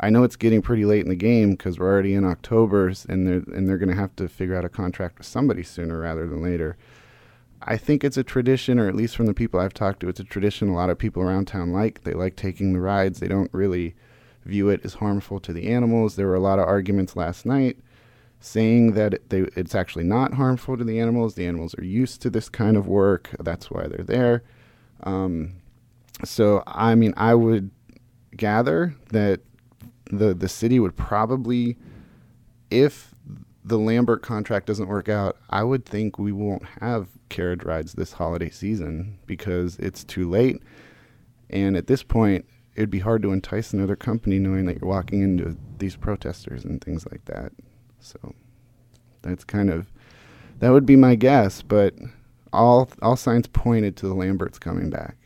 I 0.00 0.08
know 0.08 0.24
it's 0.24 0.36
getting 0.36 0.62
pretty 0.62 0.86
late 0.86 1.02
in 1.04 1.10
the 1.10 1.14
game 1.14 1.50
because 1.50 1.78
we're 1.78 1.92
already 1.92 2.14
in 2.14 2.24
October, 2.24 2.92
and 3.08 3.26
they're 3.26 3.54
and 3.54 3.68
they're 3.68 3.78
going 3.78 3.90
to 3.90 3.94
have 3.94 4.16
to 4.16 4.28
figure 4.28 4.56
out 4.56 4.64
a 4.64 4.70
contract 4.70 5.18
with 5.18 5.26
somebody 5.26 5.62
sooner 5.62 6.00
rather 6.00 6.26
than 6.26 6.42
later. 6.42 6.76
I 7.66 7.76
think 7.76 8.04
it's 8.04 8.16
a 8.16 8.24
tradition, 8.24 8.78
or 8.78 8.88
at 8.88 8.94
least 8.94 9.16
from 9.16 9.26
the 9.26 9.34
people 9.34 9.58
I've 9.58 9.74
talked 9.74 10.00
to, 10.00 10.08
it's 10.08 10.20
a 10.20 10.24
tradition 10.24 10.68
a 10.68 10.74
lot 10.74 10.90
of 10.90 10.98
people 10.98 11.22
around 11.22 11.46
town 11.46 11.72
like. 11.72 12.04
They 12.04 12.12
like 12.12 12.36
taking 12.36 12.72
the 12.72 12.80
rides. 12.80 13.20
They 13.20 13.28
don't 13.28 13.52
really 13.52 13.94
view 14.44 14.68
it 14.68 14.82
as 14.84 14.94
harmful 14.94 15.40
to 15.40 15.52
the 15.52 15.68
animals. 15.68 16.16
There 16.16 16.26
were 16.26 16.34
a 16.34 16.40
lot 16.40 16.58
of 16.58 16.68
arguments 16.68 17.16
last 17.16 17.46
night 17.46 17.78
saying 18.40 18.92
that 18.92 19.30
they, 19.30 19.40
it's 19.56 19.74
actually 19.74 20.04
not 20.04 20.34
harmful 20.34 20.76
to 20.76 20.84
the 20.84 21.00
animals. 21.00 21.34
The 21.34 21.46
animals 21.46 21.74
are 21.78 21.84
used 21.84 22.20
to 22.22 22.30
this 22.30 22.50
kind 22.50 22.76
of 22.76 22.86
work. 22.86 23.30
That's 23.40 23.70
why 23.70 23.86
they're 23.86 24.04
there. 24.04 24.42
Um, 25.02 25.54
so, 26.22 26.62
I 26.66 26.94
mean, 26.94 27.14
I 27.16 27.34
would 27.34 27.70
gather 28.36 28.94
that 29.08 29.40
the 30.10 30.34
the 30.34 30.48
city 30.48 30.78
would 30.78 30.96
probably, 30.96 31.78
if 32.70 33.13
the 33.64 33.78
Lambert 33.78 34.22
contract 34.22 34.66
doesn't 34.66 34.88
work 34.88 35.08
out, 35.08 35.38
I 35.48 35.62
would 35.62 35.86
think 35.86 36.18
we 36.18 36.32
won't 36.32 36.64
have 36.80 37.08
carriage 37.30 37.64
rides 37.64 37.94
this 37.94 38.12
holiday 38.12 38.50
season 38.50 39.18
because 39.26 39.76
it's 39.78 40.04
too 40.04 40.28
late. 40.28 40.62
And 41.48 41.76
at 41.76 41.86
this 41.86 42.02
point, 42.02 42.44
it'd 42.74 42.90
be 42.90 42.98
hard 42.98 43.22
to 43.22 43.32
entice 43.32 43.72
another 43.72 43.96
company 43.96 44.38
knowing 44.38 44.66
that 44.66 44.80
you're 44.80 44.90
walking 44.90 45.22
into 45.22 45.56
these 45.78 45.96
protesters 45.96 46.64
and 46.64 46.82
things 46.82 47.06
like 47.10 47.24
that. 47.24 47.52
So 48.00 48.34
that's 49.22 49.44
kind 49.44 49.70
of 49.70 49.90
that 50.58 50.70
would 50.70 50.86
be 50.86 50.96
my 50.96 51.14
guess, 51.14 51.62
but 51.62 51.94
all 52.52 52.88
all 53.02 53.16
signs 53.16 53.46
pointed 53.46 53.96
to 53.96 54.08
the 54.08 54.14
Lamberts 54.14 54.58
coming 54.58 54.90
back. 54.90 55.16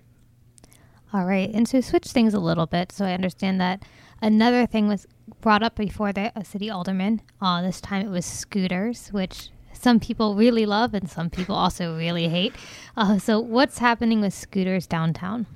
All 1.13 1.25
right. 1.25 1.51
And 1.53 1.67
to 1.69 1.83
switch 1.83 2.07
things 2.07 2.35
a 2.35 2.41
little 2.41 2.67
bit, 2.67 2.93
so 2.93 3.05
I 3.05 3.13
understand 3.13 3.61
that 3.61 3.83
another 4.21 4.67
thing 4.67 4.89
was 4.89 5.07
brought 5.41 5.63
up 5.63 5.77
before 5.77 6.13
the 6.13 6.33
city 6.45 6.69
alderman. 6.69 7.23
Uh, 7.41 7.63
this 7.63 7.81
time 7.81 8.07
it 8.07 8.11
was 8.11 8.27
scooters, 8.27 9.09
which 9.09 9.51
some 9.73 10.01
people 10.01 10.35
really 10.35 10.67
love 10.67 10.93
and 10.93 11.09
some 11.09 11.31
people 11.31 11.55
also 11.55 11.97
really 11.97 12.29
hate. 12.29 12.55
Uh, 12.97 13.19
so, 13.19 13.41
what's 13.41 13.79
happening 13.79 14.21
with 14.21 14.35
scooters 14.35 14.87
downtown? 14.87 15.47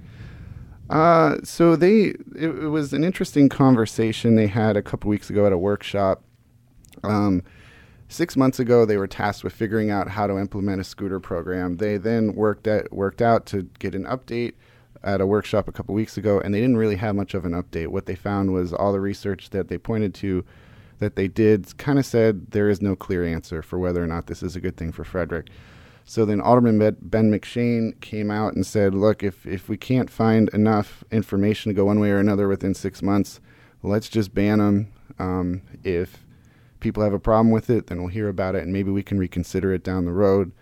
Uh, 0.89 1.39
so 1.43 1.77
they 1.77 2.15
it, 2.35 2.49
it 2.49 2.69
was 2.69 2.93
an 2.93 3.05
interesting 3.05 3.49
conversation 3.49 4.37
they 4.37 4.47
had 4.47 4.77
a 4.77 4.83
couple 4.83 5.09
weeks 5.09 5.31
ago 5.31 5.47
at 5.47 5.53
a 5.53 5.59
workshop. 5.59 6.23
Um, 7.03 7.43
six 8.09 8.37
months 8.37 8.59
ago, 8.59 8.85
they 8.85 8.97
were 8.97 9.07
tasked 9.07 9.43
with 9.43 9.53
figuring 9.53 9.91
out 9.91 10.09
how 10.09 10.27
to 10.27 10.39
implement 10.39 10.81
a 10.81 10.85
scooter 10.85 11.19
program. 11.21 11.77
They 11.77 11.97
then 11.97 12.35
worked 12.35 12.67
at 12.67 12.93
worked 12.93 13.23
out 13.23 13.47
to 13.47 13.69
get 13.79 13.95
an 13.95 14.05
update 14.05 14.55
at 15.05 15.21
a 15.21 15.27
workshop 15.27 15.69
a 15.69 15.73
couple 15.73 15.95
weeks 15.95 16.17
ago, 16.17 16.41
and 16.41 16.55
they 16.55 16.61
didn't 16.61 16.77
really 16.77 16.97
have 16.97 17.15
much 17.15 17.35
of 17.35 17.45
an 17.45 17.53
update. 17.53 17.89
What 17.89 18.07
they 18.07 18.15
found 18.15 18.53
was 18.53 18.73
all 18.73 18.93
the 18.93 19.01
research 19.01 19.51
that 19.51 19.69
they 19.69 19.79
pointed 19.79 20.15
to 20.15 20.45
that 20.99 21.17
they 21.17 21.29
did 21.29 21.77
kind 21.79 21.99
of 21.99 22.07
said 22.07 22.53
there 22.53 22.69
is 22.69 22.81
no 22.81 22.95
clear 22.95 23.25
answer 23.25 23.61
for 23.63 23.79
whether 23.79 24.03
or 24.03 24.07
not 24.07 24.29
this 24.29 24.43
is 24.43 24.55
a 24.55 24.61
good 24.61 24.77
thing 24.77 24.93
for 24.93 25.05
Frederick. 25.05 25.49
So 26.05 26.25
then 26.25 26.41
Alderman 26.41 26.79
Ben 27.01 27.31
MacShane 27.31 28.01
came 28.01 28.31
out 28.31 28.55
and 28.55 28.67
said, 28.67 28.95
look, 28.95 29.23
if, 29.23 29.47
if 29.47 29.69
we 29.69 29.77
can't 29.77 30.11
find 30.11 30.49
enough 30.51 31.05
information 31.11 31.71
to 31.71 31.75
go 31.75 31.87
one 31.87 32.01
way 32.01 32.11
or 32.11 32.19
another 32.19 32.49
within 32.49 32.75
six 32.75 33.03
months, 33.03 33.41
let's 33.83 34.09
just 34.09 34.35
ban 34.35 34.59
them. 34.59 34.93
Um, 35.19 35.63
if 35.85 36.25
people 36.81 37.03
have 37.03 37.13
a 37.13 37.21
problem 37.21 37.51
with 37.51 37.71
it, 37.71 37.87
then 37.87 37.99
we'll 37.99 38.09
hear 38.09 38.29
about 38.29 38.55
it 38.55 38.63
and 38.63 38.73
maybe 38.73 38.91
we 38.91 39.03
can 39.03 39.19
reconsider 39.19 39.73
it 39.73 39.85
down 39.85 40.05
the 40.05 40.13
road. 40.13 40.53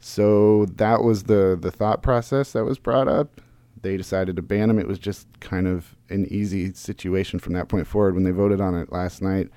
So 0.00 0.66
that 0.66 1.02
was 1.02 1.24
the, 1.24 1.58
the 1.58 1.70
thought 1.70 2.02
process 2.02 2.52
that 2.52 2.64
was 2.64 2.78
brought 2.78 3.08
up. 3.08 3.40
They 3.84 3.96
decided 3.96 4.34
to 4.34 4.42
ban 4.42 4.66
them. 4.66 4.80
It 4.80 4.88
was 4.88 4.98
just 4.98 5.28
kind 5.38 5.68
of 5.68 5.94
an 6.08 6.26
easy 6.30 6.72
situation 6.72 7.38
from 7.38 7.52
that 7.52 7.68
point 7.68 7.86
forward. 7.86 8.14
When 8.14 8.24
they 8.24 8.32
voted 8.32 8.60
on 8.60 8.74
it 8.74 8.90
last 8.90 9.22
night, 9.22 9.50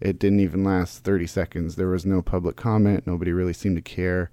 it 0.00 0.18
didn't 0.18 0.40
even 0.40 0.64
last 0.64 1.04
30 1.04 1.26
seconds. 1.26 1.76
There 1.76 1.88
was 1.88 2.06
no 2.06 2.22
public 2.22 2.56
comment. 2.56 3.06
Nobody 3.06 3.32
really 3.32 3.52
seemed 3.52 3.76
to 3.76 3.82
care 3.82 4.30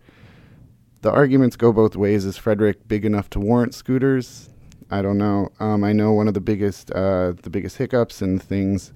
the 1.04 1.12
arguments 1.12 1.58
go 1.58 1.72
both 1.72 1.96
ways. 1.96 2.26
Is 2.26 2.38
Frederick 2.38 2.88
big 2.88 3.06
enough 3.06 3.30
to 3.32 3.40
warrant 3.40 3.76
scooters? 3.76 4.50
I 4.90 5.02
don't 5.02 5.18
know. 5.18 5.50
Um, 5.60 5.84
I 5.84 5.92
know 5.92 6.14
one 6.14 6.28
of 6.28 6.34
the 6.34 6.42
biggest 6.42 6.92
uh, 6.92 7.34
the 7.42 7.50
biggest 7.50 7.78
hiccups 7.78 8.22
and 8.22 8.42
things 8.42 8.94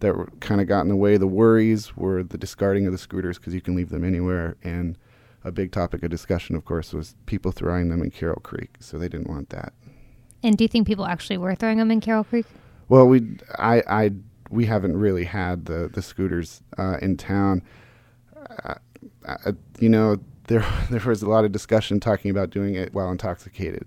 that 0.00 0.14
kind 0.40 0.60
of 0.60 0.68
got 0.68 0.82
in 0.82 0.88
the 0.88 0.96
way. 0.96 1.16
The 1.16 1.26
worries 1.26 1.96
were 1.96 2.22
the 2.22 2.36
discarding 2.38 2.86
of 2.86 2.92
the 2.92 2.98
scooters 2.98 3.38
because 3.38 3.54
you 3.54 3.62
can 3.62 3.74
leave 3.74 3.88
them 3.88 4.04
anywhere, 4.04 4.56
and 4.62 4.98
a 5.46 5.52
big 5.52 5.70
topic 5.70 6.02
of 6.02 6.10
discussion, 6.10 6.56
of 6.56 6.64
course, 6.64 6.92
was 6.92 7.14
people 7.26 7.52
throwing 7.52 7.88
them 7.88 8.02
in 8.02 8.10
Carroll 8.10 8.40
Creek. 8.40 8.76
So 8.80 8.98
they 8.98 9.08
didn't 9.08 9.30
want 9.30 9.50
that. 9.50 9.72
And 10.42 10.58
do 10.58 10.64
you 10.64 10.68
think 10.68 10.86
people 10.86 11.06
actually 11.06 11.38
were 11.38 11.54
throwing 11.54 11.78
them 11.78 11.90
in 11.90 12.00
Carroll 12.00 12.24
Creek? 12.24 12.46
Well, 12.88 13.06
we 13.06 13.38
I 13.58 13.82
I 13.88 14.10
we 14.50 14.66
haven't 14.66 14.96
really 14.96 15.24
had 15.24 15.66
the 15.66 15.88
the 15.92 16.02
scooters 16.02 16.62
uh, 16.76 16.98
in 17.00 17.16
town. 17.16 17.62
Uh, 18.60 18.74
uh, 19.24 19.52
you 19.78 19.88
know, 19.88 20.18
there 20.48 20.64
there 20.90 21.00
was 21.00 21.22
a 21.22 21.28
lot 21.28 21.44
of 21.44 21.52
discussion 21.52 22.00
talking 22.00 22.30
about 22.30 22.50
doing 22.50 22.74
it 22.74 22.92
while 22.92 23.10
intoxicated. 23.10 23.86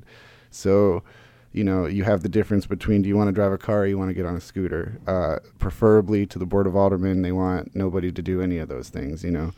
So, 0.51 1.03
you 1.51 1.63
know, 1.63 1.85
you 1.85 2.03
have 2.05 2.23
the 2.23 2.29
difference 2.29 2.65
between 2.65 3.01
do 3.01 3.09
you 3.09 3.17
want 3.17 3.27
to 3.27 3.33
drive 3.33 3.51
a 3.51 3.57
car 3.57 3.81
or 3.81 3.85
you 3.85 3.97
want 3.97 4.09
to 4.09 4.15
get 4.15 4.25
on 4.25 4.35
a 4.35 4.41
scooter. 4.41 4.99
Uh, 5.07 5.37
preferably 5.59 6.25
to 6.25 6.39
the 6.39 6.45
board 6.45 6.67
of 6.67 6.75
aldermen, 6.75 7.21
they 7.21 7.31
want 7.31 7.75
nobody 7.75 8.11
to 8.11 8.21
do 8.21 8.41
any 8.41 8.57
of 8.57 8.69
those 8.69 8.89
things. 8.89 9.23
You 9.23 9.31
know, 9.31 9.51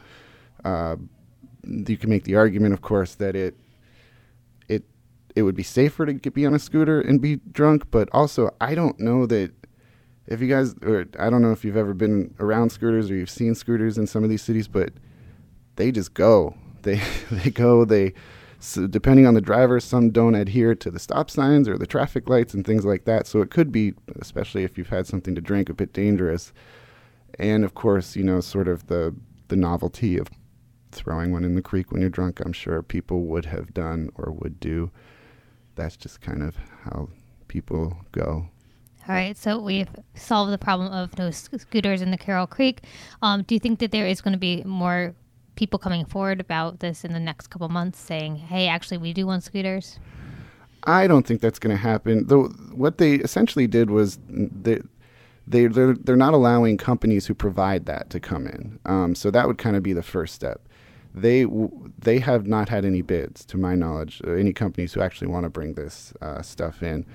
uh, 0.65 0.98
you 1.63 1.98
can 1.98 2.10
make 2.10 2.24
the 2.24 2.36
argument, 2.36 2.74
of 2.74 2.82
course, 2.82 3.15
that 3.15 3.36
it 3.36 3.56
it 4.68 4.84
it 5.36 5.44
would 5.44 5.56
be 5.56 5.63
safer 5.63 6.06
to 6.06 6.32
be 6.32 6.46
on 6.46 6.53
a 6.53 6.60
scooter 6.60 7.01
and 7.01 7.22
be 7.22 7.38
drunk, 7.51 7.89
but 7.91 8.10
also 8.12 8.51
I 8.60 8.75
don't 8.75 9.00
know 9.00 9.25
that 9.27 9.51
if 10.27 10.41
you 10.41 10.48
guys 10.48 10.75
or 10.84 11.06
I 11.20 11.30
don't 11.30 11.41
know 11.41 11.51
if 11.51 11.63
you've 11.65 11.77
ever 11.77 11.94
been 11.94 12.34
around 12.39 12.72
scooters 12.72 13.10
or 13.10 13.15
you've 13.15 13.30
seen 13.30 13.56
scooters 13.56 13.98
in 13.98 14.08
some 14.08 14.24
of 14.24 14.30
these 14.30 14.41
cities, 14.41 14.68
but 14.68 14.94
they 15.75 15.91
just 15.91 16.13
go. 16.13 16.56
They 16.82 17.00
they 17.30 17.51
go. 17.51 17.86
They 17.86 18.15
so 18.58 18.88
depending 18.88 19.27
on 19.27 19.36
the 19.36 19.41
driver, 19.41 19.80
some 19.80 20.10
don't 20.10 20.34
adhere 20.34 20.74
to 20.74 20.89
the 20.89 20.98
stop 20.98 21.30
signs 21.30 21.68
or 21.68 21.77
the 21.77 21.86
traffic 21.86 22.27
lights 22.27 22.56
and 22.56 22.65
things 22.65 22.86
like 22.86 23.06
that. 23.06 23.27
So 23.27 23.41
it 23.41 23.51
could 23.51 23.72
be, 23.72 23.94
especially 24.20 24.63
if 24.63 24.80
you've 24.80 24.89
had 24.89 25.06
something 25.06 25.36
to 25.36 25.41
drink, 25.41 25.70
a 25.70 25.75
bit 25.75 25.94
dangerous. 25.94 26.53
And 27.38 27.63
of 27.63 27.75
course, 27.75 28.15
you 28.15 28.24
know, 28.24 28.41
sort 28.41 28.68
of 28.68 28.88
the 28.88 29.15
the 29.50 29.56
novelty 29.56 30.18
of 30.18 30.32
throwing 30.91 31.31
one 31.31 31.43
in 31.43 31.55
the 31.55 31.62
creek 31.62 31.91
when 31.91 32.01
you're 32.01 32.10
drunk. 32.10 32.39
I'm 32.39 32.53
sure 32.53 32.81
people 32.81 33.24
would 33.24 33.45
have 33.45 33.74
done 33.74 34.10
or 34.15 34.31
would 34.31 34.60
do. 34.60 34.91
That's 35.75 35.95
just 35.95 36.21
kind 36.21 36.43
of 36.43 36.55
how 36.83 37.10
people 37.48 37.98
go. 38.12 38.50
All 39.10 39.15
right, 39.15 39.36
so 39.36 39.60
we've 39.60 39.89
solved 40.13 40.53
the 40.53 40.57
problem 40.57 40.91
of 40.93 41.17
no 41.17 41.31
scooters 41.31 42.01
in 42.01 42.12
the 42.12 42.17
Carroll 42.17 42.45
Creek. 42.45 42.83
Um, 43.21 43.43
do 43.43 43.55
you 43.55 43.60
think 43.60 43.79
that 43.79 43.91
there 43.91 44.05
is 44.05 44.21
going 44.21 44.33
to 44.33 44.39
be 44.39 44.63
more 44.63 45.15
people 45.55 45.79
coming 45.79 46.05
forward 46.05 46.39
about 46.39 46.79
this 46.79 47.03
in 47.03 47.12
the 47.12 47.19
next 47.19 47.48
couple 47.48 47.67
months 47.69 48.00
saying, 48.00 48.36
hey, 48.36 48.67
actually, 48.67 48.98
we 48.98 49.12
do 49.12 49.25
want 49.25 49.43
scooters? 49.43 50.00
I 50.83 51.07
don't 51.07 51.25
think 51.25 51.41
that's 51.41 51.60
going 51.60 51.75
to 51.75 51.81
happen. 51.81 52.27
Though 52.27 52.45
what 52.74 53.00
they 53.00 53.15
essentially 53.15 53.67
did 53.67 53.89
was 53.89 54.19
they 54.27 54.81
they 55.48 55.67
they're, 55.67 55.93
they're 55.93 56.15
not 56.15 56.33
allowing 56.33 56.77
companies 56.77 57.25
who 57.25 57.33
provide 57.33 57.86
that 57.88 58.10
to 58.12 58.19
come 58.19 58.48
in. 58.48 58.79
Um, 58.86 59.15
so 59.15 59.31
that 59.31 59.48
would 59.48 59.57
kind 59.57 59.75
of 59.75 59.83
be 59.83 59.93
the 59.93 60.03
first 60.03 60.33
step. 60.33 60.67
They 61.13 61.46
they 62.00 62.20
have 62.20 62.48
not 62.48 62.70
had 62.70 62.86
any 62.86 63.01
bids, 63.01 63.44
to 63.46 63.58
my 63.58 63.75
knowledge, 63.75 64.22
any 64.25 64.53
companies 64.53 64.94
who 64.94 65.01
actually 65.01 65.27
want 65.27 65.44
to 65.44 65.50
bring 65.50 65.74
this 65.74 66.13
uh, 66.22 66.41
stuff 66.41 66.82
in. 66.82 67.06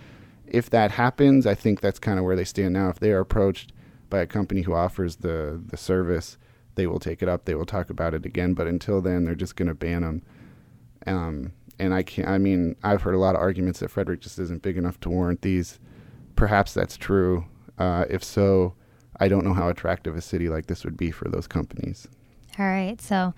If 0.47 0.71
that 0.71 0.93
happens, 0.93 1.47
I 1.47 1.55
think 1.55 1.81
that's 1.81 1.99
kind 1.99 2.19
of 2.19 2.25
where 2.25 2.37
they 2.37 2.45
stand 2.45 2.75
now. 2.75 2.89
If 2.89 3.01
they 3.01 3.11
are 3.13 3.21
approached 3.21 3.73
by 4.11 4.21
a 4.21 4.27
company 4.27 4.63
who 4.63 4.75
offers 4.75 5.17
the 5.17 5.61
the 5.67 5.77
service, 5.77 6.37
they 6.75 6.87
will 6.87 7.01
take 7.01 7.23
it 7.23 7.29
up. 7.29 7.45
They 7.45 7.55
will 7.55 7.67
talk 7.67 7.91
about 7.91 8.15
it 8.15 8.27
again. 8.27 8.55
But 8.55 8.67
until 8.67 9.01
then, 9.01 9.25
they're 9.25 9.35
just 9.35 9.57
going 9.57 9.69
to 9.69 9.75
ban 9.75 10.03
them. 10.03 10.23
Um, 11.07 11.53
and 11.79 11.95
I 11.95 12.03
can't. 12.03 12.29
I 12.29 12.39
mean, 12.39 12.77
I've 12.83 13.03
heard 13.03 13.15
a 13.15 13.19
lot 13.19 13.35
of 13.35 13.41
arguments 13.41 13.81
that 13.81 13.91
Frederick 13.91 14.21
just 14.21 14.39
isn't 14.39 14.63
big 14.63 14.77
enough 14.77 15.01
to 15.01 15.11
warrant 15.11 15.43
these. 15.43 15.79
Perhaps 16.37 16.75
that's 16.75 16.97
true. 16.97 17.47
Uh, 17.79 18.05
if 18.09 18.23
so, 18.23 18.75
I 19.19 19.29
don't 19.29 19.45
know 19.45 19.55
how 19.55 19.69
attractive 19.69 20.17
a 20.17 20.21
city 20.21 20.49
like 20.49 20.67
this 20.67 20.85
would 20.85 20.97
be 20.97 21.11
for 21.11 21.29
those 21.29 21.47
companies. 21.47 22.09
All 22.59 22.67
right. 22.67 23.01
So 23.01 23.35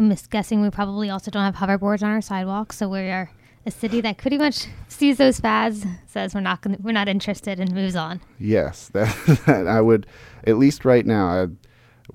I'm 0.00 0.08
just 0.08 0.30
guessing 0.30 0.62
we 0.62 0.70
probably 0.70 1.10
also 1.10 1.30
don't 1.30 1.44
have 1.44 1.56
hoverboards 1.56 2.02
on 2.02 2.08
our 2.08 2.22
sidewalks. 2.22 2.78
So 2.78 2.88
we 2.88 3.10
are 3.10 3.30
a 3.66 3.70
city 3.70 4.00
that 4.00 4.16
pretty 4.16 4.38
much 4.38 4.66
sees 4.88 5.18
those 5.18 5.38
fads, 5.38 5.84
says 6.06 6.34
we're 6.34 6.40
not 6.40 6.62
gonna, 6.62 6.78
we're 6.80 6.92
not 6.92 7.06
interested, 7.06 7.60
and 7.60 7.70
moves 7.74 7.94
on. 7.94 8.22
Yes, 8.38 8.88
that, 8.94 9.14
that 9.44 9.66
I 9.66 9.82
would 9.82 10.06
at 10.44 10.56
least 10.56 10.86
right 10.86 11.04
now. 11.04 11.26
I, 11.26 11.46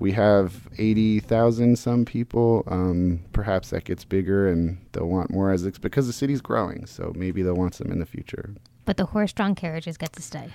we 0.00 0.10
have 0.12 0.68
80,000 0.76 1.78
some 1.78 2.04
people. 2.04 2.64
Um, 2.66 3.20
perhaps 3.32 3.70
that 3.70 3.84
gets 3.84 4.04
bigger 4.04 4.48
and 4.48 4.78
they'll 4.90 5.06
want 5.06 5.30
more 5.30 5.52
as 5.52 5.64
it's 5.64 5.78
because 5.78 6.08
the 6.08 6.12
city's 6.12 6.40
growing. 6.40 6.86
So 6.86 7.12
maybe 7.14 7.42
they'll 7.42 7.54
want 7.54 7.76
some 7.76 7.92
in 7.92 8.00
the 8.00 8.04
future. 8.04 8.52
But 8.84 8.96
the 8.96 9.06
horse 9.06 9.32
drawn 9.32 9.54
carriages 9.54 9.96
get 9.96 10.12
to 10.14 10.22
stay. 10.22 10.50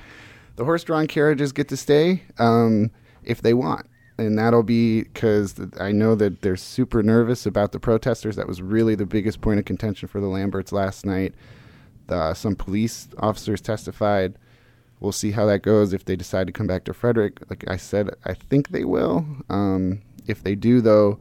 The 0.57 0.65
horse 0.65 0.83
drawn 0.83 1.07
carriages 1.07 1.53
get 1.53 1.69
to 1.69 1.77
stay 1.77 2.23
um, 2.39 2.91
if 3.23 3.41
they 3.41 3.53
want. 3.53 3.87
And 4.25 4.37
that'll 4.37 4.63
be 4.63 5.03
because 5.03 5.55
I 5.79 5.91
know 5.91 6.15
that 6.15 6.41
they're 6.41 6.55
super 6.55 7.03
nervous 7.03 7.45
about 7.45 7.71
the 7.71 7.79
protesters. 7.79 8.35
That 8.35 8.47
was 8.47 8.61
really 8.61 8.95
the 8.95 9.05
biggest 9.05 9.41
point 9.41 9.59
of 9.59 9.65
contention 9.65 10.07
for 10.07 10.19
the 10.19 10.27
Lamberts 10.27 10.71
last 10.71 11.05
night. 11.05 11.33
Some 12.33 12.55
police 12.55 13.07
officers 13.19 13.61
testified 13.61 14.37
we'll 15.01 15.11
see 15.11 15.31
how 15.31 15.45
that 15.47 15.63
goes 15.63 15.91
if 15.91 16.05
they 16.05 16.15
decide 16.15 16.47
to 16.47 16.53
come 16.53 16.67
back 16.67 16.85
to 16.85 16.93
Frederick. 16.93 17.39
Like 17.49 17.65
I 17.67 17.75
said, 17.75 18.11
I 18.23 18.33
think 18.33 18.69
they 18.69 18.85
will. 18.85 19.25
Um, 19.49 20.01
if 20.27 20.43
they 20.43 20.55
do, 20.55 20.79
though, 20.79 21.19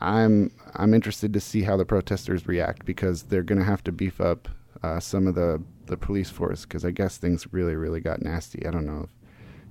I'm 0.00 0.52
I'm 0.74 0.94
interested 0.94 1.32
to 1.32 1.40
see 1.40 1.62
how 1.62 1.76
the 1.76 1.86
protesters 1.86 2.46
react 2.46 2.84
because 2.84 3.24
they're 3.24 3.42
going 3.42 3.58
to 3.58 3.64
have 3.64 3.82
to 3.84 3.92
beef 3.92 4.20
up 4.20 4.48
uh, 4.82 5.00
some 5.00 5.26
of 5.26 5.34
the 5.34 5.60
the 5.86 5.96
police 5.96 6.30
force 6.30 6.62
because 6.62 6.84
I 6.84 6.90
guess 6.90 7.16
things 7.16 7.52
really 7.52 7.74
really 7.74 8.00
got 8.00 8.22
nasty. 8.22 8.64
I 8.66 8.70
don't 8.70 8.86
know 8.86 9.04
if 9.04 9.10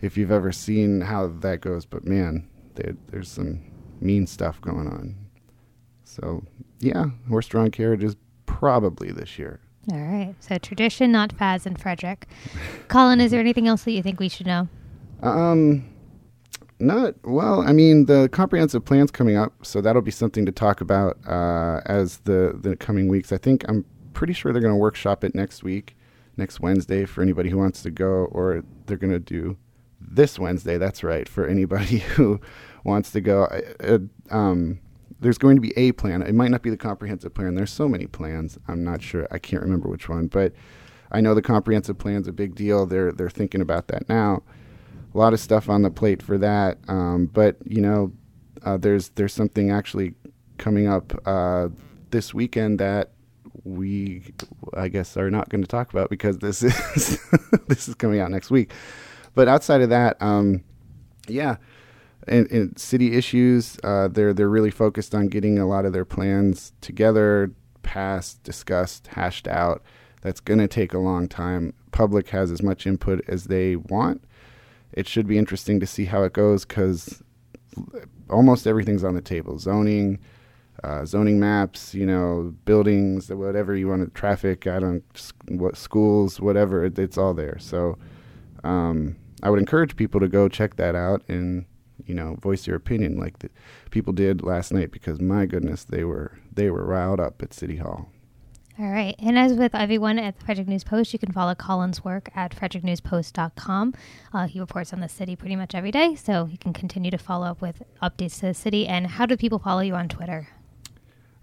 if 0.02 0.18
you've 0.18 0.32
ever 0.32 0.52
seen 0.52 1.02
how 1.02 1.28
that 1.28 1.62
goes, 1.62 1.86
but 1.86 2.06
man, 2.06 2.48
there's 2.76 3.30
some 3.30 3.62
mean 4.02 4.28
stuff 4.28 4.62
going 4.62 4.88
on. 4.88 5.16
So 6.04 6.44
yeah, 6.80 7.06
horse-drawn 7.28 7.72
carriages 7.72 8.16
probably 8.46 9.12
this 9.12 9.40
year. 9.40 9.60
All 9.92 10.00
right. 10.00 10.36
So 10.40 10.58
tradition, 10.58 11.12
not 11.12 11.32
fads 11.34 11.66
and 11.66 11.80
Frederick. 11.80 12.28
Colin, 12.88 13.22
is 13.22 13.32
there 13.32 13.40
anything 13.40 13.68
else 13.68 13.84
that 13.84 13.92
you 13.92 14.02
think 14.02 14.20
we 14.20 14.30
should 14.30 14.48
know? 14.48 14.68
Um, 15.22 15.88
not 16.80 17.16
well. 17.24 17.62
I 17.62 17.72
mean, 17.72 18.06
the 18.06 18.28
comprehensive 18.32 18.84
plan's 18.84 19.12
coming 19.12 19.36
up, 19.36 19.54
so 19.66 19.82
that'll 19.82 20.02
be 20.02 20.12
something 20.12 20.46
to 20.46 20.52
talk 20.52 20.82
about 20.82 21.18
uh, 21.28 21.82
as 21.86 22.18
the 22.20 22.58
the 22.60 22.76
coming 22.76 23.08
weeks. 23.08 23.32
I 23.32 23.38
think 23.38 23.64
I'm 23.70 23.86
pretty 24.14 24.34
sure 24.34 24.52
they're 24.52 24.62
going 24.62 24.74
to 24.74 24.80
workshop 24.80 25.24
it 25.24 25.36
next 25.36 25.64
week, 25.64 25.96
next 26.38 26.60
Wednesday 26.60 27.06
for 27.06 27.22
anybody 27.22 27.50
who 27.50 27.58
wants 27.58 27.82
to 27.84 27.92
go, 27.92 28.26
or 28.32 28.64
they're 28.88 28.98
going 28.98 29.14
to 29.14 29.20
do 29.20 29.58
this 30.00 30.40
Wednesday. 30.40 30.78
That's 30.78 31.04
right 31.04 31.28
for 31.28 31.46
anybody 31.48 32.00
who 32.16 32.40
wants 32.84 33.12
to 33.12 33.22
go. 33.22 33.46
Uh, 33.84 34.00
um, 34.30 34.80
there's 35.20 35.38
going 35.38 35.56
to 35.56 35.62
be 35.62 35.74
a 35.78 35.92
plan. 35.94 36.22
It 36.22 36.36
might 36.36 36.52
not 36.52 36.62
be 36.62 36.70
the 36.70 36.78
comprehensive 36.78 37.34
plan. 37.34 37.56
There's 37.56 37.72
so 37.72 37.88
many 37.88 38.06
plans. 38.06 38.58
I'm 38.68 38.84
not 38.84 39.02
sure. 39.02 39.28
I 39.32 39.40
can't 39.40 39.64
remember 39.64 39.90
which 39.90 40.10
one, 40.10 40.28
but 40.28 40.54
I 41.12 41.22
know 41.22 41.34
the 41.34 41.42
comprehensive 41.42 41.98
plan's 41.98 42.28
a 42.28 42.34
big 42.34 42.56
deal. 42.56 42.86
They're 42.86 43.12
they're 43.12 43.30
thinking 43.30 43.62
about 43.62 43.88
that 43.88 44.10
now. 44.10 44.44
A 45.14 45.18
lot 45.18 45.34
of 45.34 45.40
stuff 45.40 45.70
on 45.70 45.82
the 45.82 45.90
plate 45.90 46.22
for 46.22 46.38
that. 46.40 46.78
Um, 46.88 47.28
but 47.28 47.58
you 47.66 47.82
know, 47.82 48.12
uh, 48.64 48.78
there's 48.78 49.10
there's 49.10 49.34
something 49.34 49.72
actually 49.72 50.14
coming 50.58 50.88
up 50.88 51.14
uh, 51.26 51.70
this 52.12 52.34
weekend 52.34 52.80
that 52.80 53.12
we 53.64 54.24
I 54.76 54.90
guess 54.90 55.16
are 55.18 55.32
not 55.32 55.50
going 55.50 55.62
to 55.62 55.68
talk 55.68 55.92
about 55.92 56.10
because 56.10 56.40
this 56.40 56.64
is 56.96 57.20
this 57.68 57.88
is 57.88 57.96
coming 57.96 58.20
out 58.20 58.32
next 58.32 58.52
week. 58.52 58.72
But 59.36 59.48
outside 59.48 59.82
of 59.82 59.90
that, 59.90 60.20
um, 60.22 60.64
yeah 61.28 61.58
and, 62.28 62.50
and 62.52 62.78
city 62.78 63.16
issues. 63.16 63.78
Uh, 63.84 64.08
they're 64.08 64.34
they're 64.34 64.50
really 64.50 64.72
focused 64.72 65.14
on 65.14 65.28
getting 65.28 65.60
a 65.60 65.68
lot 65.68 65.86
of 65.86 65.94
their 65.94 66.06
plans 66.06 66.74
together, 66.82 67.52
passed, 67.84 68.44
discussed, 68.44 69.08
hashed 69.08 69.48
out. 69.48 69.84
That's 70.22 70.40
going 70.40 70.60
to 70.60 70.68
take 70.68 70.94
a 70.94 71.00
long 71.00 71.28
time. 71.28 71.74
Public 71.92 72.30
has 72.30 72.52
as 72.52 72.64
much 72.64 72.88
input 72.88 73.22
as 73.28 73.46
they 73.46 73.76
want. 73.76 74.24
It 74.92 75.08
should 75.08 75.28
be 75.28 75.38
interesting 75.38 75.80
to 75.80 75.88
see 75.88 76.06
how 76.06 76.24
it 76.24 76.34
goes 76.34 76.66
because 76.66 77.22
almost 78.30 78.66
everything's 78.66 79.04
on 79.04 79.14
the 79.14 79.22
table: 79.22 79.60
zoning, 79.60 80.20
uh, 80.84 81.06
zoning 81.06 81.40
maps, 81.40 81.94
you 81.94 82.06
know, 82.06 82.56
buildings, 82.66 83.30
whatever 83.30 83.76
you 83.76 83.88
want 83.88 84.04
to, 84.04 84.10
traffic. 84.20 84.66
I 84.68 84.80
don't, 84.80 85.04
what 85.48 85.78
schools, 85.78 86.40
whatever. 86.40 86.86
It, 86.86 86.98
it's 86.98 87.18
all 87.18 87.34
there. 87.34 87.58
So. 87.60 87.98
Um, 88.64 89.18
I 89.46 89.50
would 89.52 89.60
encourage 89.60 89.96
people 89.96 90.20
to 90.22 90.28
go 90.28 90.50
check 90.50 90.76
that 90.78 90.96
out 90.96 91.22
and 91.28 91.66
you 92.04 92.14
know, 92.14 92.36
voice 92.42 92.68
your 92.68 92.76
opinion 92.76 93.18
like 93.18 93.40
the 93.40 93.50
people 93.92 94.12
did 94.12 94.44
last 94.44 94.74
night 94.74 94.92
because 94.92 95.22
my 95.22 95.46
goodness, 95.46 95.84
they 95.84 96.04
were 96.04 96.40
they 96.52 96.70
were 96.70 96.86
riled 96.86 97.20
up 97.20 97.42
at 97.42 97.54
City 97.54 97.78
Hall. 97.78 98.10
All 98.78 98.90
right. 98.90 99.16
And 99.20 99.38
as 99.38 99.54
with 99.54 99.74
everyone 99.74 100.20
at 100.20 100.38
the 100.38 100.44
Frederick 100.44 100.68
News 100.68 100.84
Post, 100.84 101.14
you 101.14 101.20
can 101.20 101.32
follow 101.32 101.56
Colin's 101.56 102.04
work 102.04 102.30
at 102.36 102.54
fredericknewspost.com. 102.54 103.94
Uh, 104.34 104.48
he 104.48 104.60
reports 104.60 104.92
on 104.92 105.00
the 105.00 105.08
city 105.08 105.36
pretty 105.36 105.56
much 105.56 105.74
every 105.74 105.92
day, 105.92 106.16
so 106.16 106.48
you 106.48 106.58
can 106.58 106.74
continue 106.74 107.12
to 107.12 107.18
follow 107.18 107.48
up 107.48 107.62
with 107.62 107.84
updates 108.04 108.40
to 108.40 108.48
the 108.48 108.54
city. 108.54 108.86
And 108.86 109.08
how 109.08 109.26
do 109.26 109.38
people 109.38 109.60
follow 109.60 109.80
you 109.80 109.94
on 109.94 110.10
Twitter? 110.10 110.50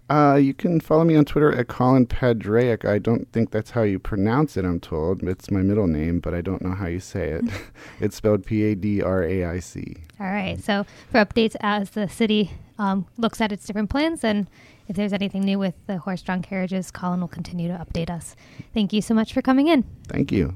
Uh, 0.09 0.35
you 0.35 0.53
can 0.53 0.79
follow 0.79 1.03
me 1.03 1.15
on 1.15 1.25
Twitter 1.25 1.55
at 1.55 1.67
Colin 1.67 2.05
Padraic. 2.05 2.85
I 2.85 2.99
don't 2.99 3.31
think 3.31 3.51
that's 3.51 3.71
how 3.71 3.83
you 3.83 3.99
pronounce 3.99 4.57
it, 4.57 4.65
I'm 4.65 4.79
told. 4.79 5.23
It's 5.23 5.49
my 5.49 5.61
middle 5.61 5.87
name, 5.87 6.19
but 6.19 6.33
I 6.33 6.41
don't 6.41 6.61
know 6.61 6.73
how 6.73 6.87
you 6.87 6.99
say 6.99 7.29
it. 7.29 7.45
it's 7.99 8.15
spelled 8.15 8.45
P 8.45 8.63
A 8.63 8.75
D 8.75 9.01
R 9.01 9.23
A 9.23 9.45
I 9.45 9.59
C. 9.59 9.95
All 10.19 10.27
right. 10.27 10.61
So 10.61 10.85
for 11.09 11.23
updates 11.23 11.55
as 11.61 11.91
the 11.91 12.09
city 12.09 12.51
um, 12.77 13.07
looks 13.17 13.39
at 13.39 13.51
its 13.51 13.65
different 13.65 13.89
plans 13.89 14.23
and 14.23 14.47
if 14.87 14.97
there's 14.97 15.13
anything 15.13 15.43
new 15.43 15.57
with 15.57 15.75
the 15.87 15.97
horse-drawn 15.99 16.41
carriages, 16.41 16.91
Colin 16.91 17.21
will 17.21 17.29
continue 17.29 17.69
to 17.69 17.73
update 17.75 18.09
us. 18.09 18.35
Thank 18.73 18.91
you 18.91 19.01
so 19.01 19.13
much 19.13 19.33
for 19.33 19.41
coming 19.41 19.67
in. 19.67 19.85
Thank 20.07 20.31
you. 20.31 20.47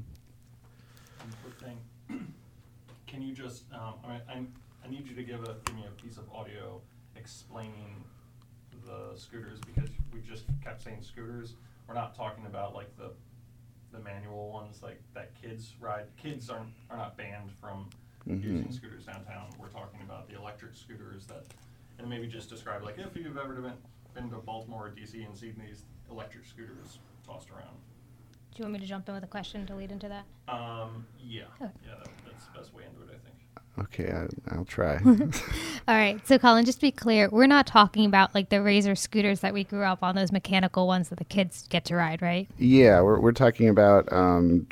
One 1.19 1.33
quick 1.43 1.59
thing. 2.09 2.33
Can 3.07 3.21
you 3.21 3.33
just, 3.33 3.63
um, 3.73 3.93
I, 4.05 4.15
I, 4.29 4.43
I 4.83 4.89
need 4.89 5.07
you 5.07 5.15
to 5.15 5.23
give 5.23 5.43
a, 5.43 5.55
give 5.63 5.75
me 5.75 5.85
a 5.87 6.01
piece 6.01 6.17
of 6.17 6.29
audio 6.29 6.81
explaining 7.15 8.03
the 8.87 9.17
scooters 9.19 9.59
because 9.59 9.89
we 10.13 10.21
just 10.21 10.45
kept 10.63 10.81
saying 10.81 11.01
scooters. 11.01 11.53
We're 11.87 11.93
not 11.95 12.15
talking 12.15 12.45
about 12.45 12.73
like 12.73 12.95
the, 12.97 13.11
the 13.91 13.99
manual 13.99 14.51
ones 14.51 14.79
like 14.81 15.01
that 15.13 15.31
kids 15.41 15.73
ride. 15.79 16.05
Kids 16.17 16.49
aren't, 16.49 16.69
are 16.89 16.97
not 16.97 17.17
banned 17.17 17.51
from 17.61 17.89
using 18.25 18.71
scooters 18.71 19.05
downtown. 19.05 19.47
We're 19.59 19.67
talking 19.69 20.01
about 20.01 20.27
the 20.29 20.35
electric 20.37 20.75
scooters 20.75 21.25
that, 21.27 21.45
and 21.99 22.09
maybe 22.09 22.27
just 22.27 22.49
describe 22.49 22.83
like 22.83 22.97
if 22.97 23.15
you've 23.15 23.37
ever 23.37 23.53
been, 23.55 23.73
been 24.13 24.29
to 24.31 24.37
Baltimore 24.37 24.87
or 24.87 24.89
DC 24.89 25.25
and 25.25 25.37
seen 25.37 25.55
these 25.65 25.83
electric 26.11 26.45
scooters 26.45 26.99
tossed 27.25 27.49
around. 27.51 27.75
Do 28.55 28.63
you 28.63 28.63
want 28.63 28.73
me 28.73 28.79
to 28.79 28.85
jump 28.85 29.07
in 29.07 29.13
with 29.15 29.23
a 29.23 29.27
question 29.27 29.65
to 29.67 29.75
lead 29.75 29.91
into 29.91 30.09
that? 30.09 30.25
Um, 30.51 31.05
yeah, 31.21 31.43
Okay. 31.61 31.71
yeah, 31.85 31.93
that, 31.99 32.09
that's 32.25 32.45
the 32.47 32.57
best 32.57 32.73
way 32.73 32.83
into 32.89 33.03
it, 33.03 33.15
I 33.15 33.19
think. 33.23 33.36
Okay, 33.79 34.11
I, 34.11 34.55
I'll 34.55 34.65
try. 34.65 34.95
All 35.05 35.95
right. 35.95 36.19
So, 36.27 36.39
Colin, 36.39 36.65
just 36.65 36.79
to 36.79 36.87
be 36.87 36.91
clear, 36.91 37.29
we're 37.29 37.47
not 37.47 37.67
talking 37.67 38.05
about 38.05 38.33
like 38.33 38.49
the 38.49 38.61
Razor 38.61 38.95
scooters 38.95 39.41
that 39.41 39.53
we 39.53 39.63
grew 39.63 39.83
up 39.83 40.01
on, 40.01 40.15
those 40.15 40.31
mechanical 40.31 40.87
ones 40.87 41.09
that 41.09 41.17
the 41.17 41.25
kids 41.25 41.67
get 41.69 41.85
to 41.85 41.95
ride, 41.95 42.21
right? 42.21 42.49
yeah, 42.57 43.01
we're, 43.01 43.19
we're 43.19 43.31
talking 43.31 43.69
about 43.69 44.11
um, 44.11 44.67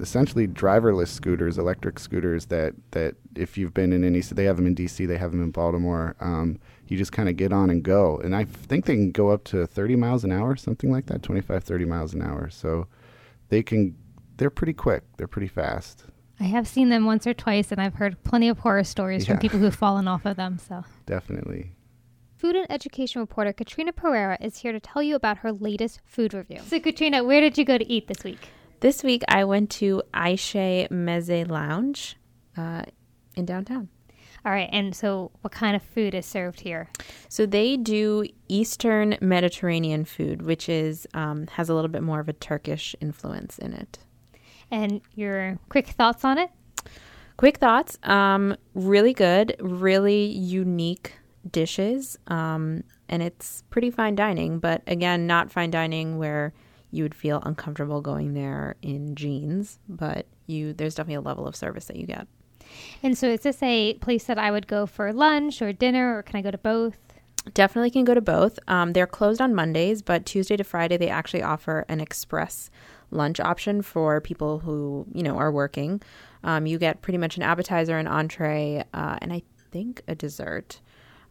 essentially 0.00 0.48
driverless 0.48 1.08
scooters, 1.08 1.58
electric 1.58 1.98
scooters 1.98 2.46
that, 2.46 2.74
that 2.90 3.14
if 3.36 3.56
you've 3.56 3.74
been 3.74 3.92
in 3.92 4.04
any, 4.04 4.20
they 4.20 4.44
have 4.44 4.56
them 4.56 4.66
in 4.66 4.74
DC, 4.74 5.06
they 5.06 5.18
have 5.18 5.30
them 5.30 5.42
in 5.42 5.50
Baltimore. 5.50 6.16
Um, 6.20 6.58
you 6.88 6.98
just 6.98 7.12
kind 7.12 7.28
of 7.28 7.36
get 7.36 7.52
on 7.52 7.70
and 7.70 7.82
go. 7.82 8.18
And 8.18 8.34
I 8.34 8.44
think 8.44 8.86
they 8.86 8.94
can 8.94 9.12
go 9.12 9.30
up 9.30 9.44
to 9.44 9.66
30 9.66 9.96
miles 9.96 10.24
an 10.24 10.32
hour, 10.32 10.56
something 10.56 10.90
like 10.90 11.06
that, 11.06 11.22
25, 11.22 11.62
30 11.62 11.84
miles 11.84 12.12
an 12.12 12.22
hour. 12.22 12.50
So 12.50 12.86
they 13.48 13.62
can, 13.62 13.96
they're 14.36 14.50
pretty 14.50 14.74
quick, 14.74 15.04
they're 15.16 15.28
pretty 15.28 15.48
fast. 15.48 16.04
I 16.42 16.46
have 16.46 16.66
seen 16.66 16.88
them 16.88 17.04
once 17.04 17.24
or 17.24 17.34
twice, 17.34 17.70
and 17.70 17.80
I've 17.80 17.94
heard 17.94 18.20
plenty 18.24 18.48
of 18.48 18.58
horror 18.58 18.82
stories 18.82 19.24
from 19.24 19.38
people 19.38 19.60
who've 19.60 19.72
fallen 19.72 20.08
off 20.08 20.26
of 20.26 20.36
them. 20.36 20.58
So, 20.58 20.82
Definitely. 21.06 21.70
food 22.34 22.56
and 22.56 22.66
education 22.68 23.20
reporter 23.20 23.52
Katryna 23.52 23.92
Perera 23.92 24.36
is 24.40 24.58
here 24.58 24.72
to 24.72 24.80
tell 24.80 25.04
you 25.04 25.14
about 25.14 25.38
her 25.38 25.52
latest 25.52 26.00
food 26.04 26.34
review. 26.34 26.58
So, 26.66 26.80
Katryna, 26.80 27.24
where 27.24 27.40
did 27.40 27.56
you 27.58 27.64
go 27.64 27.78
to 27.78 27.88
eat 27.88 28.08
this 28.08 28.24
week? 28.24 28.40
This 28.80 29.04
week 29.04 29.22
I 29.28 29.44
went 29.44 29.70
to 29.70 30.02
Ayse 30.12 30.88
Meze 30.88 31.48
Lounge 31.48 32.16
uh, 32.56 32.82
in 33.36 33.46
downtown. 33.46 33.88
All 34.44 34.50
right. 34.50 34.68
And 34.72 34.96
so, 34.96 35.30
what 35.42 35.52
kind 35.52 35.76
of 35.76 35.82
food 35.82 36.12
is 36.12 36.26
served 36.26 36.62
here? 36.62 36.90
So 37.28 37.46
they 37.46 37.76
do 37.76 38.26
Eastern 38.48 39.16
Mediterranean 39.20 40.04
food, 40.04 40.42
which 40.42 40.68
is 40.68 41.06
um, 41.14 41.46
has 41.52 41.68
a 41.68 41.74
little 41.74 41.88
bit 41.88 42.02
more 42.02 42.18
of 42.18 42.28
a 42.28 42.32
Turkish 42.32 42.96
influence 43.00 43.58
in 43.58 43.72
it. 43.72 44.00
And 44.72 45.02
your 45.14 45.58
quick 45.68 45.88
thoughts 45.88 46.24
on 46.24 46.38
it? 46.38 46.50
Quick 47.36 47.58
thoughts. 47.58 47.98
Um, 48.02 48.56
really 48.74 49.12
good, 49.12 49.54
really 49.60 50.24
unique 50.24 51.12
dishes. 51.48 52.18
Um, 52.26 52.82
and 53.08 53.22
it's 53.22 53.62
pretty 53.68 53.90
fine 53.90 54.14
dining, 54.14 54.58
but 54.58 54.82
again, 54.86 55.26
not 55.26 55.52
fine 55.52 55.70
dining 55.70 56.18
where 56.18 56.54
you 56.90 57.04
would 57.04 57.14
feel 57.14 57.42
uncomfortable 57.44 58.00
going 58.00 58.32
there 58.32 58.76
in 58.80 59.14
jeans, 59.14 59.78
but 59.88 60.26
you 60.46 60.72
there's 60.72 60.94
definitely 60.94 61.16
a 61.16 61.20
level 61.20 61.46
of 61.46 61.54
service 61.54 61.86
that 61.86 61.96
you 61.96 62.06
get. 62.06 62.26
And 63.02 63.16
so, 63.16 63.28
is 63.28 63.40
this 63.40 63.62
a 63.62 63.94
place 63.94 64.24
that 64.24 64.38
I 64.38 64.50
would 64.50 64.66
go 64.66 64.86
for 64.86 65.12
lunch 65.12 65.60
or 65.60 65.72
dinner, 65.72 66.18
or 66.18 66.22
can 66.22 66.36
I 66.36 66.42
go 66.42 66.50
to 66.50 66.58
both? 66.58 66.96
Definitely 67.54 67.90
can 67.90 68.04
go 68.04 68.14
to 68.14 68.20
both. 68.20 68.58
Um, 68.68 68.92
they're 68.92 69.06
closed 69.06 69.40
on 69.40 69.54
Mondays, 69.54 70.00
but 70.00 70.24
Tuesday 70.24 70.56
to 70.56 70.64
Friday 70.64 70.96
they 70.96 71.08
actually 71.08 71.42
offer 71.42 71.84
an 71.88 72.00
express 72.00 72.70
lunch 73.12 73.40
option 73.40 73.82
for 73.82 74.20
people 74.20 74.58
who 74.58 75.06
you 75.12 75.22
know 75.22 75.36
are 75.36 75.52
working. 75.52 76.00
Um, 76.44 76.66
you 76.66 76.78
get 76.78 77.02
pretty 77.02 77.18
much 77.18 77.36
an 77.36 77.42
appetizer, 77.42 77.98
an 77.98 78.06
entree, 78.06 78.84
uh, 78.92 79.18
and 79.20 79.32
I 79.32 79.42
think 79.70 80.02
a 80.08 80.14
dessert, 80.14 80.80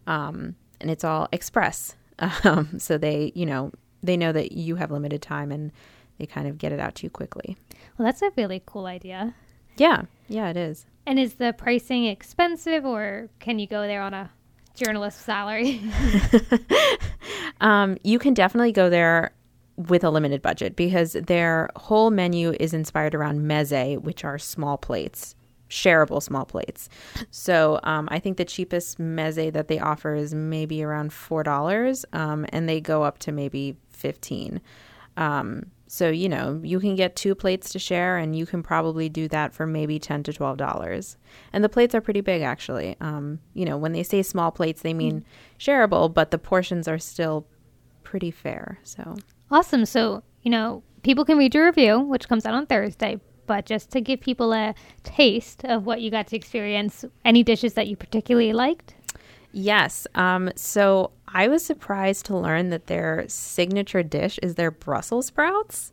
um, 0.07 0.55
and 0.79 0.89
it's 0.89 1.03
all 1.03 1.27
express. 1.31 1.95
Um, 2.43 2.77
so 2.77 2.99
they 2.99 3.31
you 3.33 3.47
know 3.47 3.71
they 4.03 4.15
know 4.15 4.31
that 4.31 4.51
you 4.51 4.75
have 4.75 4.91
limited 4.91 5.23
time 5.23 5.51
and 5.51 5.71
they 6.19 6.27
kind 6.27 6.47
of 6.47 6.59
get 6.59 6.71
it 6.71 6.79
out 6.79 6.93
to 6.95 7.03
you 7.03 7.09
quickly. 7.09 7.57
Well, 7.97 8.05
that's 8.05 8.21
a 8.21 8.31
really 8.37 8.61
cool 8.63 8.85
idea. 8.85 9.33
Yeah, 9.77 10.03
yeah, 10.27 10.49
it 10.49 10.57
is. 10.57 10.85
And 11.07 11.17
is 11.17 11.35
the 11.35 11.51
pricing 11.51 12.05
expensive, 12.05 12.85
or 12.85 13.29
can 13.39 13.57
you 13.57 13.65
go 13.65 13.87
there 13.87 14.03
on 14.03 14.13
a 14.13 14.29
journalist 14.75 15.21
salary? 15.21 15.81
Um, 17.61 17.97
you 18.03 18.17
can 18.19 18.33
definitely 18.33 18.71
go 18.71 18.89
there 18.89 19.31
with 19.89 20.03
a 20.03 20.09
limited 20.09 20.41
budget 20.41 20.75
because 20.75 21.13
their 21.13 21.69
whole 21.75 22.09
menu 22.11 22.53
is 22.59 22.73
inspired 22.73 23.15
around 23.15 23.41
meze, 23.41 24.01
which 24.01 24.23
are 24.23 24.37
small 24.37 24.77
plates, 24.77 25.35
shareable 25.69 26.21
small 26.21 26.45
plates. 26.45 26.89
So 27.31 27.79
um, 27.83 28.07
I 28.11 28.19
think 28.19 28.37
the 28.37 28.45
cheapest 28.45 28.99
meze 28.99 29.53
that 29.53 29.67
they 29.67 29.79
offer 29.79 30.15
is 30.15 30.33
maybe 30.33 30.83
around 30.83 31.13
four 31.13 31.43
dollars, 31.43 32.05
um, 32.13 32.45
and 32.49 32.67
they 32.67 32.81
go 32.81 33.03
up 33.03 33.19
to 33.19 33.31
maybe 33.31 33.77
fifteen. 33.89 34.61
Um, 35.17 35.67
so 35.87 36.09
you 36.09 36.29
know 36.29 36.59
you 36.63 36.79
can 36.79 36.95
get 36.95 37.15
two 37.15 37.35
plates 37.35 37.71
to 37.71 37.79
share, 37.79 38.17
and 38.17 38.35
you 38.35 38.45
can 38.45 38.63
probably 38.63 39.09
do 39.09 39.27
that 39.29 39.53
for 39.53 39.65
maybe 39.65 39.99
ten 39.99 40.23
to 40.23 40.33
twelve 40.33 40.57
dollars. 40.57 41.17
And 41.53 41.63
the 41.63 41.69
plates 41.69 41.95
are 41.95 42.01
pretty 42.01 42.21
big, 42.21 42.41
actually. 42.41 42.95
Um, 42.99 43.39
you 43.53 43.65
know 43.65 43.77
when 43.77 43.93
they 43.93 44.03
say 44.03 44.23
small 44.23 44.51
plates, 44.51 44.81
they 44.81 44.93
mean 44.93 45.23
shareable, 45.59 46.13
but 46.13 46.31
the 46.31 46.37
portions 46.37 46.87
are 46.87 46.99
still 46.99 47.47
pretty 48.03 48.31
fair. 48.31 48.79
So 48.83 49.15
awesome. 49.51 49.85
So, 49.85 50.23
you 50.41 50.51
know, 50.51 50.83
people 51.03 51.25
can 51.25 51.37
read 51.37 51.53
your 51.53 51.65
review, 51.65 51.99
which 51.99 52.27
comes 52.27 52.45
out 52.45 52.53
on 52.53 52.65
Thursday. 52.65 53.19
But 53.47 53.65
just 53.65 53.91
to 53.91 54.01
give 54.01 54.21
people 54.21 54.53
a 54.53 54.73
taste 55.03 55.65
of 55.65 55.85
what 55.85 56.01
you 56.01 56.09
got 56.09 56.27
to 56.27 56.35
experience, 56.35 57.03
any 57.25 57.43
dishes 57.43 57.73
that 57.73 57.87
you 57.87 57.97
particularly 57.97 58.53
liked? 58.53 58.95
Yes. 59.51 60.07
Um, 60.15 60.51
so 60.55 61.11
I 61.27 61.47
was 61.47 61.65
surprised 61.65 62.25
to 62.27 62.37
learn 62.37 62.69
that 62.69 62.87
their 62.87 63.25
signature 63.27 64.03
dish 64.03 64.39
is 64.41 64.55
their 64.55 64.71
Brussels 64.71 65.25
sprouts. 65.27 65.91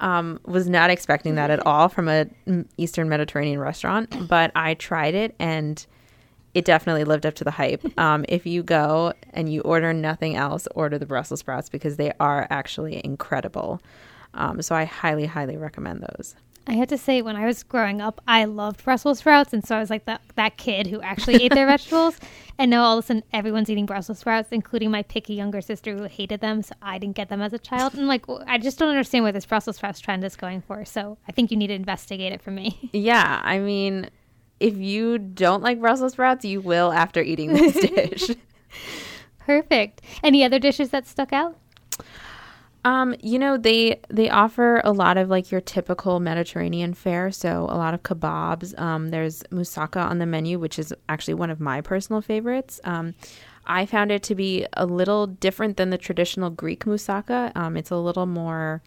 Um, 0.00 0.38
was 0.46 0.68
not 0.68 0.90
expecting 0.90 1.34
that 1.34 1.50
at 1.50 1.66
all 1.66 1.88
from 1.88 2.08
a 2.08 2.26
mm, 2.46 2.64
Eastern 2.76 3.08
Mediterranean 3.08 3.58
restaurant, 3.58 4.28
but 4.28 4.52
I 4.54 4.74
tried 4.74 5.16
it 5.16 5.34
and 5.40 5.84
it 6.58 6.64
definitely 6.64 7.04
lived 7.04 7.24
up 7.24 7.34
to 7.34 7.44
the 7.44 7.52
hype. 7.52 7.84
Um, 7.98 8.24
if 8.28 8.46
you 8.46 8.62
go 8.62 9.12
and 9.30 9.52
you 9.52 9.60
order 9.62 9.92
nothing 9.92 10.36
else, 10.36 10.68
order 10.74 10.98
the 10.98 11.06
Brussels 11.06 11.40
sprouts 11.40 11.68
because 11.68 11.96
they 11.96 12.12
are 12.20 12.46
actually 12.48 13.04
incredible. 13.04 13.82
Um, 14.34 14.62
so 14.62 14.74
I 14.76 14.84
highly, 14.84 15.26
highly 15.26 15.56
recommend 15.56 16.02
those. 16.02 16.36
I 16.68 16.74
had 16.74 16.88
to 16.90 16.98
say, 16.98 17.22
when 17.22 17.34
I 17.34 17.44
was 17.46 17.64
growing 17.64 18.00
up, 18.00 18.20
I 18.28 18.44
loved 18.44 18.84
Brussels 18.84 19.18
sprouts, 19.18 19.52
and 19.52 19.66
so 19.66 19.76
I 19.76 19.80
was 19.80 19.90
like 19.90 20.04
that 20.04 20.20
that 20.36 20.58
kid 20.58 20.86
who 20.86 21.00
actually 21.00 21.42
ate 21.42 21.54
their 21.54 21.66
vegetables. 21.74 22.20
And 22.58 22.70
now 22.70 22.84
all 22.84 22.98
of 22.98 23.04
a 23.04 23.06
sudden, 23.06 23.24
everyone's 23.32 23.70
eating 23.70 23.86
Brussels 23.86 24.18
sprouts, 24.18 24.50
including 24.52 24.90
my 24.90 25.02
picky 25.02 25.34
younger 25.34 25.60
sister 25.60 25.96
who 25.96 26.04
hated 26.04 26.40
them, 26.40 26.62
so 26.62 26.74
I 26.82 26.98
didn't 26.98 27.16
get 27.16 27.30
them 27.30 27.40
as 27.40 27.52
a 27.52 27.58
child. 27.58 27.94
And 27.94 28.06
like, 28.06 28.24
I 28.46 28.58
just 28.58 28.78
don't 28.78 28.90
understand 28.90 29.24
where 29.24 29.32
this 29.32 29.46
Brussels 29.46 29.76
sprouts 29.76 29.98
trend 29.98 30.24
is 30.24 30.36
going 30.36 30.60
for. 30.60 30.84
So 30.84 31.18
I 31.26 31.32
think 31.32 31.50
you 31.50 31.56
need 31.56 31.68
to 31.68 31.74
investigate 31.74 32.32
it 32.32 32.42
for 32.42 32.50
me. 32.50 32.90
Yeah, 32.92 33.40
I 33.42 33.58
mean, 33.58 34.10
if 34.60 34.76
you 34.76 35.18
don't 35.18 35.62
like 35.62 35.80
Brussels 35.80 36.12
sprouts, 36.12 36.44
you 36.44 36.60
will 36.60 36.92
after 36.92 37.20
eating 37.20 37.52
this 37.52 37.74
dish. 37.80 38.30
Perfect. 39.38 40.02
Any 40.22 40.44
other 40.44 40.58
dishes 40.58 40.90
that 40.90 41.06
stuck 41.06 41.32
out? 41.32 41.56
Um, 42.84 43.14
you 43.20 43.38
know, 43.38 43.56
they 43.56 44.00
they 44.08 44.30
offer 44.30 44.80
a 44.84 44.92
lot 44.92 45.16
of 45.16 45.28
like 45.28 45.50
your 45.50 45.60
typical 45.60 46.20
Mediterranean 46.20 46.94
fare, 46.94 47.30
so 47.30 47.64
a 47.64 47.76
lot 47.76 47.92
of 47.92 48.02
kebabs. 48.02 48.78
Um, 48.78 49.10
there's 49.10 49.42
moussaka 49.44 50.02
on 50.04 50.18
the 50.18 50.26
menu, 50.26 50.58
which 50.58 50.78
is 50.78 50.94
actually 51.08 51.34
one 51.34 51.50
of 51.50 51.60
my 51.60 51.80
personal 51.80 52.22
favorites. 52.22 52.80
Um, 52.84 53.14
I 53.66 53.84
found 53.84 54.10
it 54.10 54.22
to 54.24 54.34
be 54.34 54.66
a 54.74 54.86
little 54.86 55.26
different 55.26 55.76
than 55.76 55.90
the 55.90 55.98
traditional 55.98 56.50
Greek 56.50 56.84
moussaka. 56.84 57.54
Um, 57.56 57.76
it's 57.76 57.90
a 57.90 57.96
little 57.96 58.26
more 58.26 58.82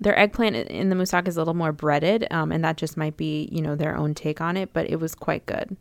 their 0.00 0.18
eggplant 0.18 0.56
in 0.56 0.88
the 0.88 0.96
moussaka 0.96 1.28
is 1.28 1.36
a 1.36 1.40
little 1.40 1.54
more 1.54 1.72
breaded, 1.72 2.26
um, 2.30 2.50
and 2.50 2.64
that 2.64 2.76
just 2.76 2.96
might 2.96 3.16
be 3.16 3.48
you 3.52 3.62
know 3.62 3.76
their 3.76 3.96
own 3.96 4.14
take 4.14 4.40
on 4.40 4.56
it, 4.56 4.72
but 4.72 4.88
it 4.90 4.96
was 4.96 5.14
quite 5.14 5.46
good. 5.46 5.76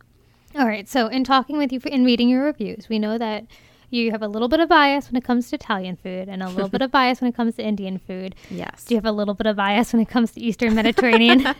All 0.55 0.67
right. 0.67 0.87
So, 0.87 1.07
in 1.07 1.23
talking 1.23 1.57
with 1.57 1.71
you 1.71 1.79
in 1.85 2.03
reading 2.03 2.29
your 2.29 2.43
reviews, 2.43 2.89
we 2.89 2.99
know 2.99 3.17
that 3.17 3.45
you 3.89 4.11
have 4.11 4.21
a 4.21 4.27
little 4.27 4.47
bit 4.47 4.59
of 4.59 4.69
bias 4.69 5.07
when 5.07 5.15
it 5.15 5.23
comes 5.23 5.49
to 5.49 5.55
Italian 5.55 5.95
food 5.95 6.29
and 6.29 6.43
a 6.43 6.49
little 6.49 6.69
bit 6.69 6.81
of 6.81 6.91
bias 6.99 7.21
when 7.21 7.29
it 7.29 7.35
comes 7.35 7.55
to 7.55 7.63
Indian 7.63 7.97
food. 7.97 8.35
Yes. 8.49 8.85
Do 8.85 8.93
you 8.93 8.97
have 8.97 9.05
a 9.05 9.11
little 9.11 9.33
bit 9.33 9.47
of 9.47 9.55
bias 9.55 9.93
when 9.93 10.01
it 10.01 10.09
comes 10.09 10.31
to 10.31 10.39
Eastern 10.39 10.75
Mediterranean? 10.75 11.45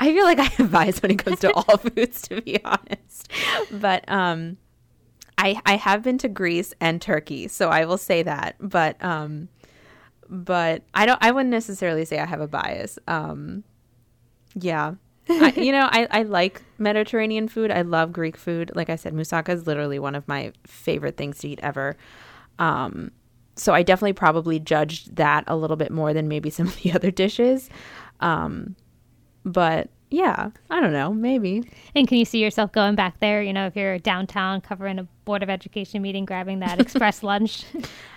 I 0.00 0.12
feel 0.12 0.24
like 0.24 0.38
I 0.38 0.44
have 0.44 0.70
bias 0.70 1.02
when 1.02 1.12
it 1.12 1.18
comes 1.18 1.40
to 1.40 1.52
all 1.52 1.76
foods, 1.78 2.22
to 2.22 2.40
be 2.40 2.62
honest. 2.64 3.30
But 3.70 4.10
um, 4.10 4.56
I 5.38 5.60
I 5.66 5.76
have 5.76 6.02
been 6.02 6.18
to 6.18 6.28
Greece 6.28 6.74
and 6.80 7.00
Turkey, 7.00 7.48
so 7.48 7.68
I 7.68 7.84
will 7.84 7.98
say 7.98 8.22
that. 8.22 8.56
But 8.60 9.02
um, 9.04 9.48
but 10.30 10.82
I 10.94 11.04
don't. 11.04 11.22
I 11.22 11.32
wouldn't 11.32 11.50
necessarily 11.50 12.04
say 12.04 12.18
I 12.18 12.24
have 12.24 12.40
a 12.40 12.46
bias. 12.48 12.98
Um, 13.06 13.64
yeah. 14.54 14.94
I, 15.28 15.52
you 15.56 15.72
know, 15.72 15.88
I, 15.90 16.06
I 16.10 16.22
like 16.22 16.62
Mediterranean 16.78 17.48
food. 17.48 17.70
I 17.70 17.82
love 17.82 18.12
Greek 18.12 18.36
food. 18.36 18.72
Like 18.74 18.88
I 18.88 18.96
said, 18.96 19.12
moussaka 19.12 19.50
is 19.50 19.66
literally 19.66 19.98
one 19.98 20.14
of 20.14 20.26
my 20.28 20.52
favorite 20.66 21.16
things 21.16 21.38
to 21.38 21.48
eat 21.48 21.60
ever. 21.62 21.96
Um, 22.58 23.10
so 23.56 23.74
I 23.74 23.82
definitely 23.82 24.14
probably 24.14 24.58
judged 24.58 25.16
that 25.16 25.44
a 25.46 25.56
little 25.56 25.76
bit 25.76 25.90
more 25.90 26.14
than 26.14 26.28
maybe 26.28 26.48
some 26.48 26.66
of 26.68 26.76
the 26.76 26.92
other 26.94 27.10
dishes. 27.10 27.68
Um, 28.20 28.76
but 29.44 29.90
yeah, 30.10 30.50
I 30.68 30.80
don't 30.80 30.92
know, 30.92 31.12
maybe. 31.12 31.62
And 31.94 32.08
can 32.08 32.18
you 32.18 32.24
see 32.24 32.42
yourself 32.42 32.72
going 32.72 32.96
back 32.96 33.20
there? 33.20 33.42
You 33.42 33.52
know, 33.52 33.66
if 33.66 33.76
you're 33.76 33.98
downtown 33.98 34.60
covering 34.60 34.98
a 34.98 35.04
Board 35.24 35.44
of 35.44 35.48
Education 35.48 36.02
meeting, 36.02 36.24
grabbing 36.24 36.58
that 36.60 36.80
express 36.80 37.22
lunch? 37.22 37.64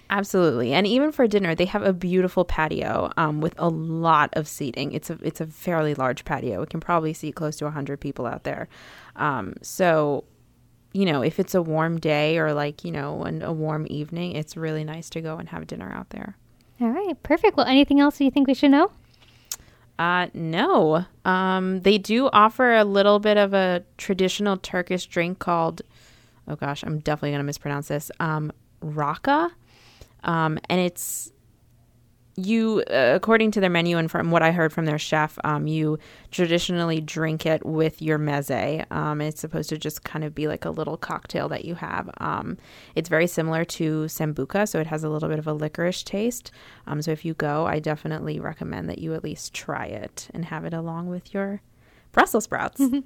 Absolutely, 0.10 0.74
and 0.74 0.88
even 0.88 1.12
for 1.12 1.28
dinner, 1.28 1.54
they 1.54 1.66
have 1.66 1.84
a 1.84 1.94
beautiful 1.94 2.46
patio 2.46 3.12
um, 3.18 3.42
with 3.42 3.54
a 3.60 3.70
lot 3.70 4.32
of 4.34 4.48
seating. 4.48 4.92
It's 4.92 5.12
a 5.12 5.20
it's 5.22 5.40
a 5.40 5.46
fairly 5.46 5.94
large 5.94 6.26
patio. 6.26 6.64
It 6.64 6.72
can 6.72 6.80
probably 6.80 7.14
seat 7.14 7.36
close 7.36 7.58
to 7.58 7.70
hundred 7.70 8.00
people 8.00 8.26
out 8.26 8.44
there. 8.44 8.68
Um, 9.16 9.54
so, 9.62 10.24
you 10.94 11.06
know, 11.06 11.22
if 11.22 11.40
it's 11.40 11.54
a 11.54 11.62
warm 11.62 12.00
day 12.00 12.40
or 12.40 12.54
like 12.54 12.84
you 12.84 12.92
know 12.92 13.24
an, 13.24 13.44
a 13.44 13.54
warm 13.54 13.86
evening, 13.90 14.34
it's 14.34 14.58
really 14.58 14.84
nice 14.84 15.12
to 15.12 15.22
go 15.22 15.38
and 15.38 15.50
have 15.50 15.68
dinner 15.68 15.92
out 15.92 16.10
there. 16.10 16.38
All 16.82 16.90
right, 16.90 17.22
perfect. 17.22 17.56
Well, 17.56 17.68
anything 17.68 18.00
else 18.00 18.20
you 18.20 18.32
think 18.32 18.48
we 18.48 18.56
should 18.56 18.72
know? 18.72 18.92
Uh, 20.00 20.28
no. 20.34 21.06
Um, 21.26 21.82
they 21.82 21.98
do 21.98 22.30
offer 22.34 22.76
a 22.76 22.84
little 22.84 23.20
bit 23.20 23.38
of 23.38 23.54
a 23.54 23.84
traditional 23.98 24.58
Turkish 24.58 25.06
drink 25.06 25.40
called, 25.40 25.82
oh 26.48 26.56
gosh, 26.56 26.84
I'm 26.84 27.00
definitely 27.00 27.32
going 27.32 27.40
to 27.40 27.46
mispronounce 27.46 27.90
this, 27.90 28.12
um, 28.20 28.52
raka. 28.82 29.52
Um, 30.24 30.58
and 30.70 30.80
it's 30.80 31.33
you, 32.36 32.84
uh, 32.90 33.14
according 33.16 33.52
to 33.52 33.60
their 33.60 33.70
menu 33.70 33.98
and 33.98 34.10
from 34.10 34.32
what 34.32 34.42
I 34.42 34.52
heard 34.52 34.74
from 34.74 34.86
their 34.86 34.98
chef, 34.98 35.38
um, 35.44 35.68
you 35.68 36.00
traditionally 36.32 37.00
drink 37.00 37.46
it 37.46 37.66
with 37.66 38.02
your 38.02 38.18
meze. 38.18 38.92
Um, 38.92 39.22
it's 39.22 39.42
supposed 39.42 39.70
to 39.70 39.78
just 39.78 40.04
kind 40.04 40.24
of 40.26 40.34
be 40.34 40.48
like 40.48 40.66
a 40.66 40.70
little 40.70 40.98
cocktail 40.98 41.48
that 41.50 41.66
you 41.66 41.76
have. 41.76 42.10
Um, 42.18 42.58
it's 42.96 43.10
very 43.10 43.28
similar 43.28 43.64
to 43.66 44.06
sambuca, 44.06 44.68
so 44.68 44.80
it 44.80 44.88
has 44.88 45.04
a 45.04 45.10
little 45.10 45.30
bit 45.30 45.40
of 45.40 45.48
a 45.48 45.54
licorice 45.54 46.04
taste. 46.04 46.52
Um, 46.88 47.02
so 47.02 47.12
if 47.12 47.24
you 47.24 47.34
go, 47.34 47.66
I 47.66 47.80
definitely 47.80 48.40
recommend 48.40 48.90
that 48.90 49.00
you 49.00 49.14
at 49.14 49.24
least 49.24 49.54
try 49.54 49.86
it 49.86 50.30
and 50.34 50.46
have 50.46 50.66
it 50.66 50.74
along 50.74 51.10
with 51.10 51.34
your 51.34 51.62
Brussels 52.14 52.46
sprouts. 52.46 52.80
All 52.82 53.04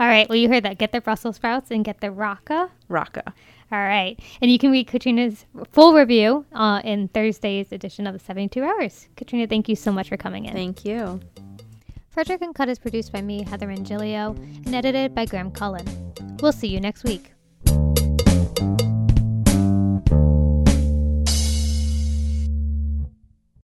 right. 0.00 0.28
Well, 0.28 0.36
you 0.36 0.48
heard 0.48 0.64
that. 0.64 0.78
Get 0.78 0.90
the 0.90 1.00
Brussels 1.00 1.36
sprouts 1.36 1.70
and 1.70 1.84
get 1.84 2.00
the 2.00 2.10
raka. 2.10 2.70
Raka. 2.88 3.32
All 3.70 3.78
right. 3.78 4.18
And 4.40 4.50
you 4.50 4.58
can 4.58 4.70
read 4.70 4.88
Katryna's 4.88 5.44
full 5.70 5.94
review 5.94 6.44
uh, 6.52 6.80
in 6.84 7.08
Thursday's 7.08 7.72
edition 7.72 8.06
of 8.06 8.12
the 8.12 8.18
72 8.18 8.62
Hours. 8.62 9.08
Katrina, 9.16 9.46
thank 9.46 9.68
you 9.68 9.76
so 9.76 9.92
much 9.92 10.08
for 10.08 10.16
coming 10.16 10.46
in. 10.46 10.54
Thank 10.54 10.84
you. 10.84 11.20
Frederick 12.10 12.40
and 12.40 12.54
Cut 12.54 12.68
is 12.68 12.78
produced 12.78 13.12
by 13.12 13.20
me, 13.20 13.44
Heather 13.44 13.66
Mongilio, 13.66 14.36
and 14.66 14.74
edited 14.74 15.14
by 15.14 15.26
Graham 15.26 15.50
Cullen. 15.50 15.84
We'll 16.40 16.52
see 16.52 16.68
you 16.68 16.80
next 16.80 17.04
week. 17.04 17.32